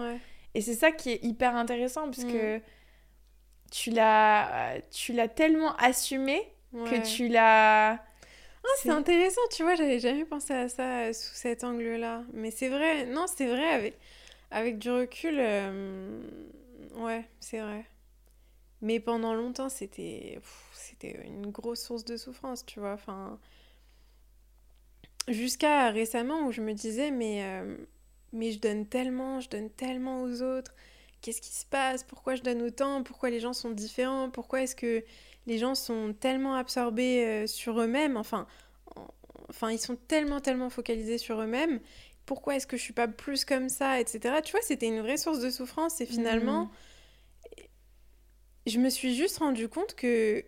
[0.55, 2.33] Et c'est ça qui est hyper intéressant parce Mhm.
[2.33, 2.61] que
[3.73, 6.43] tu l'as tu l'as tellement assumé
[6.73, 6.89] Ouais.
[6.91, 7.93] que tu l'as...
[7.95, 12.25] Ah, c'est intéressant, tu vois, j'avais jamais pensé à ça euh, sous cet angle-là.
[12.33, 13.99] Mais c'est vrai, non, c'est vrai, avec,
[14.51, 16.21] avec du recul, euh,
[16.97, 17.85] ouais, c'est vrai.
[18.83, 20.41] Mais pendant longtemps, c'était
[20.75, 22.93] c'était une grosse source de souffrance, tu vois.
[22.95, 23.39] Enfin,
[25.29, 27.77] jusqu'à récemment où je me disais, mais, euh,
[28.33, 30.75] mais je donne tellement, je donne tellement aux autres.
[31.23, 32.05] Qu'est-ce qui se passe?
[32.05, 33.03] Pourquoi je donne autant?
[33.05, 34.31] Pourquoi les gens sont différents?
[34.31, 35.05] Pourquoi est-ce que
[35.47, 38.17] les gens sont tellement absorbés euh, sur eux-mêmes?
[38.19, 38.47] Enfin,
[38.97, 39.09] en-
[39.51, 41.81] enfin, ils sont tellement, tellement focalisés sur eux-mêmes.
[42.27, 44.43] Pourquoi est-ce que je suis pas plus comme ça, etc.
[44.43, 46.71] Tu vois, c'était une vraie source de souffrance et finalement,
[48.67, 50.45] je me suis juste rendu compte que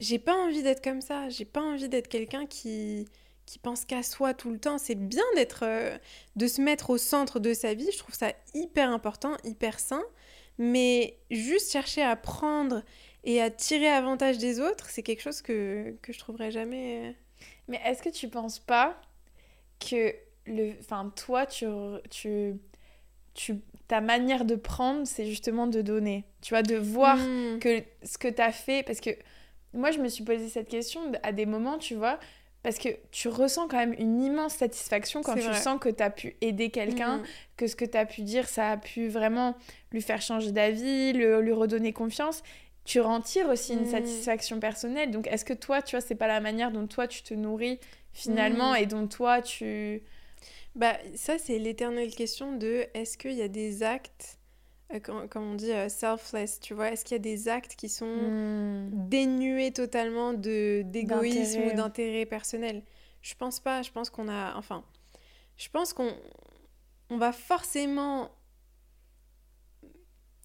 [0.00, 1.28] j'ai pas envie d'être comme ça.
[1.28, 3.06] J'ai pas envie d'être quelqu'un qui
[3.46, 4.78] qui pense qu'à soi tout le temps.
[4.78, 5.96] C'est bien d'être, euh,
[6.36, 7.88] de se mettre au centre de sa vie.
[7.92, 10.02] Je trouve ça hyper important, hyper sain.
[10.58, 12.82] Mais juste chercher à prendre
[13.24, 17.08] et à tirer avantage des autres, c'est quelque chose que, que je trouverais jamais.
[17.08, 17.12] euh,
[17.68, 19.00] Mais est-ce que tu penses pas
[19.80, 20.14] que
[20.46, 21.66] le, enfin, toi, tu,
[22.10, 22.54] tu,
[23.34, 23.54] tu,
[23.88, 26.24] ta manière de prendre, c'est justement de donner.
[26.42, 27.58] Tu vois, de voir Mm.
[27.60, 28.82] que ce que tu as fait.
[28.84, 29.10] Parce que
[29.72, 32.18] moi, je me suis posé cette question à des moments, tu vois,
[32.62, 35.60] parce que tu ressens quand même une immense satisfaction quand tu vrai.
[35.60, 37.24] sens que tu as pu aider quelqu'un, Mhm.
[37.56, 39.56] que ce que tu as pu dire, ça a pu vraiment
[39.90, 42.42] lui faire changer d'avis, lui redonner confiance.
[42.84, 43.90] Tu en tires aussi une Mhm.
[43.90, 45.10] satisfaction personnelle.
[45.10, 47.78] Donc, est-ce que toi, tu vois, c'est pas la manière dont toi tu te nourris
[48.12, 48.76] finalement Mhm.
[48.82, 50.02] et dont toi tu.
[50.74, 54.38] Bah, ça, c'est l'éternelle question de est-ce qu'il y a des actes,
[55.00, 57.88] comme, comme on dit, euh, selfless, tu vois, est-ce qu'il y a des actes qui
[57.88, 58.88] sont Hmm.
[59.08, 62.82] dénués totalement d'égoïsme ou d'intérêt personnel?
[63.22, 64.84] Je pense pas, je pense qu'on a, enfin,
[65.56, 66.12] je pense qu'on
[67.10, 68.30] on va forcément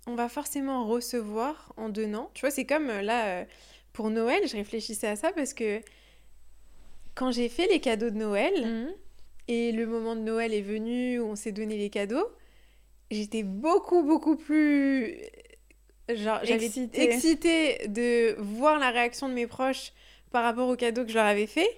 [0.10, 2.32] on va forcément recevoir en donnant.
[2.34, 3.46] Tu vois, c'est comme euh, là, euh,
[3.92, 5.82] pour Noël, je réfléchissais à ça parce que
[7.16, 8.94] quand j'ai fait les cadeaux de Noël, Mhm.
[9.50, 12.28] et le moment de Noël est venu où on s'est donné les cadeaux,
[13.12, 15.18] j'étais beaucoup, beaucoup plus
[16.16, 19.94] genre, j'avais excité de voir la réaction de mes proches
[20.32, 21.70] par rapport aux cadeaux que je leur avais fait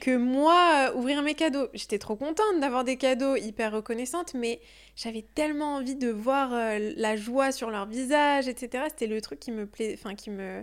[0.00, 1.68] que moi euh, ouvrir mes cadeaux.
[1.72, 4.60] J'étais trop contente d'avoir des cadeaux, hyper reconnaissante, mais
[4.94, 8.84] j'avais tellement envie de voir euh, la joie sur leur visage, etc.
[8.90, 10.62] C'était le truc qui me plaît, enfin qui me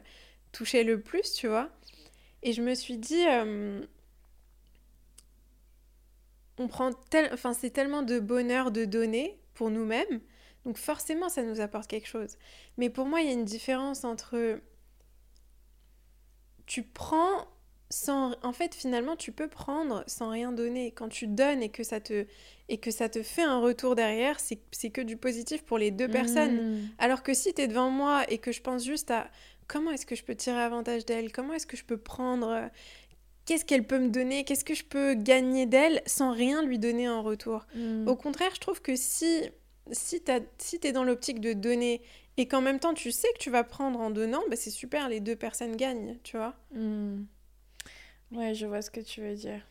[0.51, 1.69] touchait le plus, tu vois.
[2.43, 3.81] Et je me suis dit, euh,
[6.59, 10.21] on prend tel, enfin c'est tellement de bonheur de donner pour nous-mêmes,
[10.65, 12.37] donc forcément ça nous apporte quelque chose.
[12.77, 14.61] Mais pour moi il y a une différence entre
[16.65, 17.47] tu prends
[17.89, 21.83] sans en fait finalement tu peux prendre sans rien donner quand tu donnes et que
[21.83, 22.25] ça te
[22.69, 26.07] et que ça te fait un retour derrière c'est que du positif pour les deux
[26.07, 26.89] personnes mmh.
[26.99, 29.29] alors que si tu es devant moi et que je pense juste à
[29.67, 32.69] comment est-ce que je peux tirer avantage d'elle comment est-ce que je peux prendre
[33.45, 37.09] qu'est-ce qu'elle peut me donner qu'est-ce que je peux gagner d'elle sans rien lui donner
[37.09, 38.07] en retour mmh.
[38.07, 39.49] au contraire je trouve que si
[39.91, 42.01] si tu si es dans l'optique de donner
[42.37, 45.09] et qu'en même temps tu sais que tu vas prendre en donnant, bah c'est super,
[45.09, 46.55] les deux personnes gagnent, tu vois.
[46.73, 47.23] Hmm.
[48.31, 49.61] Ouais, je vois ce que tu veux dire.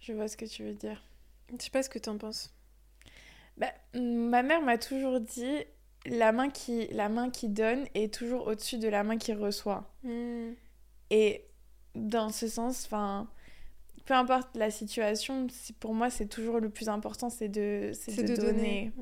[0.00, 1.02] Je vois ce que tu veux dire.
[1.50, 2.52] Je sais pas ce que tu en penses.
[3.56, 5.64] Bah, ma mère m'a toujours dit
[6.04, 9.90] la main qui la main qui donne est toujours au-dessus de la main qui reçoit.
[10.02, 10.52] Hmm.
[11.10, 11.45] Et
[11.96, 13.28] dans ce sens, enfin
[14.06, 15.48] peu importe la situation,
[15.80, 18.92] pour moi, c'est toujours le plus important, c'est de, de, de, donner.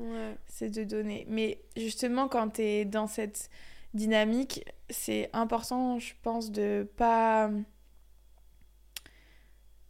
[0.47, 1.25] C'est de donner.
[1.29, 3.51] Mais justement, quand tu es dans cette
[3.93, 7.51] dynamique, c'est important, je pense, de pas.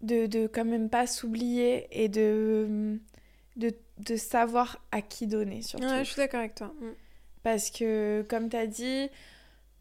[0.02, 3.00] De, de quand même pas s'oublier et de,
[3.56, 5.88] de, de, savoir à qui donner, surtout.
[5.88, 6.74] Ouais, je suis d'accord avec toi.
[6.80, 6.90] Mm.
[7.42, 9.10] Parce que, comme tu as dit,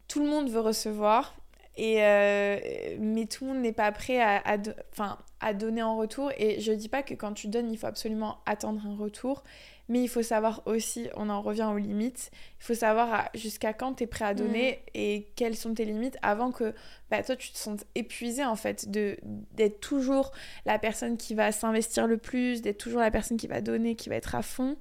[0.07, 1.35] tout le monde veut recevoir
[1.77, 2.57] et euh,
[2.99, 4.57] mais tout le monde n'est pas prêt à, à,
[5.41, 6.31] à donner en retour.
[6.37, 9.43] Et je dis pas que quand tu donnes, il faut absolument attendre un retour.
[9.87, 13.93] Mais il faut savoir aussi, on en revient aux limites, il faut savoir jusqu'à quand
[13.93, 14.89] tu es prêt à donner mm.
[14.95, 16.73] et quelles sont tes limites avant que
[17.11, 20.31] bah, toi tu te sentes épuisé en fait, d'être toujours
[20.65, 24.09] la personne qui va s'investir le plus, d'être toujours la personne qui va donner, qui
[24.09, 24.75] va être à fond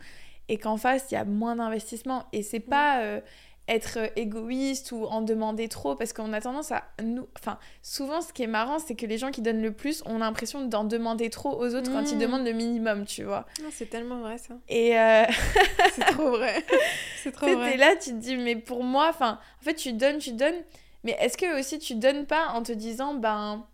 [0.48, 2.24] et qu'en face il y a moins d'investissement.
[2.32, 2.70] Et c'est mm.
[2.70, 3.02] pas.
[3.02, 3.20] Euh,
[3.66, 8.30] être égoïste ou en demander trop parce qu'on a tendance à nous enfin souvent ce
[8.32, 11.30] qui est marrant c'est que les gens qui donnent le plus ont l'impression d'en demander
[11.30, 12.20] trop aux autres quand ils mmh.
[12.20, 13.46] demandent le minimum tu vois.
[13.70, 14.54] C'est tellement vrai ça.
[14.68, 15.24] Et euh,
[15.94, 16.62] c'est trop vrai.
[17.22, 17.74] C'est trop vrai.
[17.74, 20.62] Et là tu te dis mais pour moi enfin en fait tu donnes tu donnes
[21.02, 23.66] mais est-ce que aussi tu donnes pas en te disant ben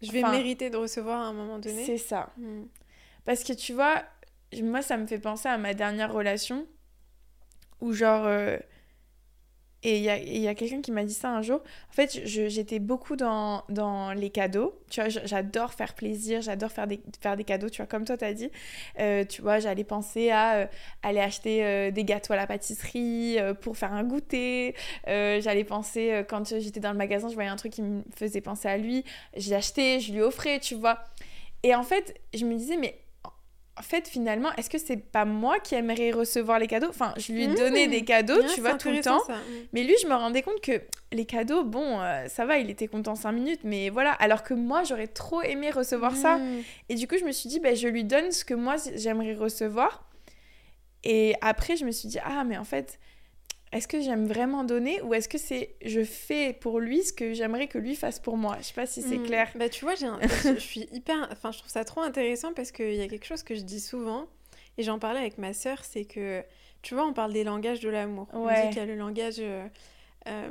[0.00, 1.86] je vais mériter de recevoir à un moment donné.
[1.86, 2.30] C'est ça.
[2.38, 2.62] Mmh.
[3.24, 4.02] parce que tu vois
[4.64, 6.66] moi ça me fait penser à ma dernière relation
[7.82, 8.24] ou genre.
[8.26, 8.56] Euh,
[9.84, 11.60] et il y a, a quelqu'un qui m'a dit ça un jour.
[11.90, 14.78] En fait, j'étais beaucoup dans, dans, les cadeaux.
[14.90, 18.16] Tu vois, j'adore faire plaisir, j'adore faire des, faire des cadeaux, tu vois, comme toi,
[18.16, 18.48] t'as dit.
[19.00, 20.66] Euh, tu vois, j'allais penser à euh,
[21.02, 24.76] aller acheter des gâteaux à la pâtisserie pour faire un goûter.
[25.04, 28.68] j'allais penser, quand j'étais dans le magasin, je voyais un truc qui me faisait penser
[28.68, 29.02] à lui.
[29.36, 31.00] J'ai acheté, je lui offrais, tu vois.
[31.64, 33.01] Et en fait, je me disais, mais
[33.82, 36.88] fait, finalement, est-ce que c'est pas moi qui aimerais recevoir les cadeaux?
[36.88, 37.90] Enfin, je lui ai donné mmh.
[37.90, 39.20] des cadeaux, tu vois, tout le temps.
[39.28, 39.32] Mmh.
[39.72, 40.80] Mais lui, je me rendais compte que
[41.12, 44.12] les cadeaux, bon, euh, ça va, il était content 5 minutes, mais voilà.
[44.12, 46.38] Alors que moi, j'aurais trop aimé recevoir ça.
[46.38, 46.62] Mmh.
[46.88, 49.34] Et du coup, je me suis dit, ben, je lui donne ce que moi, j'aimerais
[49.34, 50.08] recevoir.
[51.04, 52.98] Et après, je me suis dit, ah, mais en fait,
[53.72, 57.32] est-ce que j'aime vraiment donner ou est-ce que c'est je fais pour lui ce que
[57.32, 58.56] j'aimerais que lui fasse pour moi?
[58.60, 59.26] Je sais pas si c'est hmm.
[59.26, 59.48] clair.
[59.54, 63.02] Bah tu vois, je suis hyper enfin je trouve ça trop intéressant parce qu'il y
[63.02, 64.26] a quelque chose que je dis souvent
[64.76, 66.42] et j'en parlais avec ma sœur, c'est que
[66.82, 68.26] tu vois, on parle des langages de l'amour.
[68.32, 69.66] On dit qu'il y a le langage euh,
[70.28, 70.50] euh,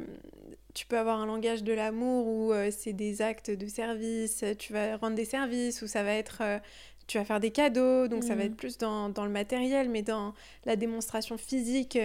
[0.74, 4.74] tu peux avoir un langage de l'amour où euh, c'est des actes de service, tu
[4.74, 6.42] vas rendre des services, ou ça va être
[7.08, 8.48] tu vas faire des cadeaux, donc ça va hmm.
[8.48, 10.34] être plus dans, dans, le matériel, mais dans
[10.66, 11.98] la démonstration physique.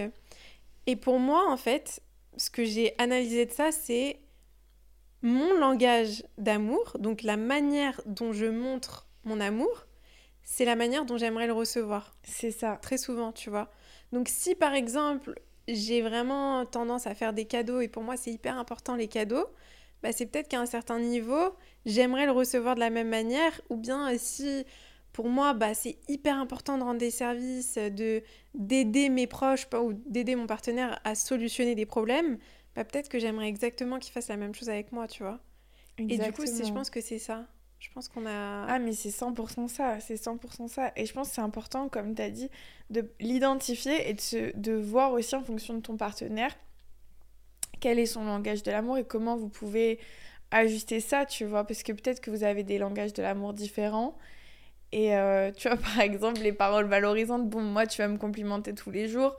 [0.87, 2.01] Et pour moi, en fait,
[2.37, 4.21] ce que j'ai analysé de ça, c'est
[5.23, 9.87] mon langage d'amour, donc la manière dont je montre mon amour,
[10.43, 12.17] c'est la manière dont j'aimerais le recevoir.
[12.23, 12.79] C'est ça.
[12.81, 13.71] Très souvent, tu vois.
[14.13, 15.35] Donc si par exemple,
[15.67, 19.47] j'ai vraiment tendance à faire des cadeaux et pour moi c'est hyper important les cadeaux,
[20.03, 23.77] bah, c'est peut-être qu'à un certain niveau, j'aimerais le recevoir de la même manière ou
[23.77, 24.65] bien si
[25.17, 28.23] pour moi, bah, c'est hyper important de rendre des services, de
[28.53, 32.37] d'aider mes proches ou d'aider mon partenaire à solutionner des problèmes.
[32.75, 35.41] Bah, peut-être que j'aimerais exactement qu'il fasse la même chose avec moi, tu vois.
[35.99, 37.47] Et du coup, je pense que c'est ça.
[37.79, 38.67] Je pense qu'on a...
[38.67, 40.93] Ah, mais c'est 100% ça, c'est 100% ça.
[40.97, 42.51] Et je pense que c'est important, comme tu as dit,
[42.91, 46.55] de l'identifier et de, de voir aussi en fonction de ton partenaire
[47.81, 49.99] quel est son langage de l'amour et comment vous pouvez
[50.51, 51.65] ajuster ça, tu vois.
[51.67, 54.19] Parce que peut-être que vous avez des langages de l'amour différents
[54.93, 58.75] et euh, tu vois, par exemple, les paroles valorisantes, bon, moi, tu vas me complimenter
[58.75, 59.37] tous les jours.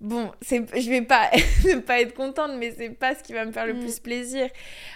[0.00, 1.30] bon, c'est, je vais pas
[1.64, 3.80] ne pas être contente, mais c'est pas ce qui va me faire le Mm.
[3.80, 4.50] plus plaisir.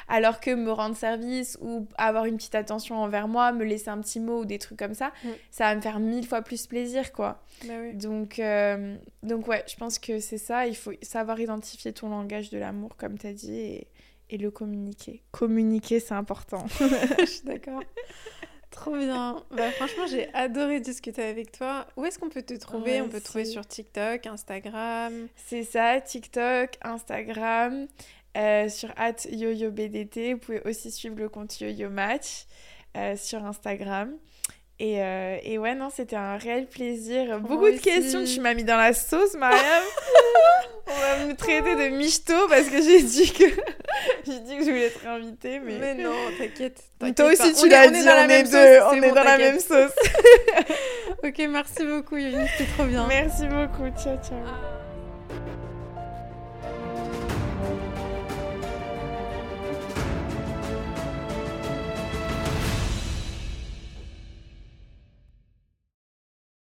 [0.06, 4.00] Alors que me rendre service ou avoir une petite attention envers moi, me laisser un
[4.00, 5.28] petit mot ou des trucs comme ça, Mm.
[5.50, 7.42] ça va me faire mille fois plus plaisir, quoi.
[7.66, 7.94] Bah oui.
[7.94, 10.66] Donc, euh, donc ouais, je pense que c'est ça.
[10.66, 13.86] Il faut savoir identifier ton langage de l'amour, comme tu as dit, et,
[14.30, 15.22] et le communiquer.
[15.30, 16.66] Communiquer, c'est important.
[17.18, 17.82] Je suis d'accord.
[18.70, 19.42] Trop bien.
[19.50, 21.86] Bah, franchement, j'ai adoré discuter avec toi.
[21.96, 22.92] Où est-ce qu'on peut te trouver?
[22.92, 25.28] Ouais, On peut te trouver sur TikTok, Instagram?
[25.36, 27.86] C'est ça, TikTok, Instagram,
[28.36, 28.90] euh, sur
[29.30, 30.32] yoyobdt.
[30.34, 32.46] Vous pouvez aussi suivre le compte YoYo Match
[32.96, 34.16] euh, sur Instagram.
[34.80, 37.40] Et, euh, et ouais, non, c'était un réel plaisir.
[37.40, 38.22] Beaucoup moi de questions.
[38.24, 39.60] Tu m'as mis dans la sauce, Mariam.
[40.86, 43.44] On va me traiter de michto parce que j'ai dit que
[44.26, 46.80] j'ai dit que je voulais être invitée, mais, Mais non, t'inquiète.
[47.16, 47.60] toi aussi pas.
[47.60, 48.04] tu l'as on est dit.
[48.04, 49.92] dans la On même est sauce, on est dans la même sauce.
[51.24, 52.46] Ok, merci beaucoup, Yoyi.
[52.56, 53.06] C'était trop bien.
[53.08, 53.88] Merci beaucoup.
[54.00, 54.77] Ciao, ciao.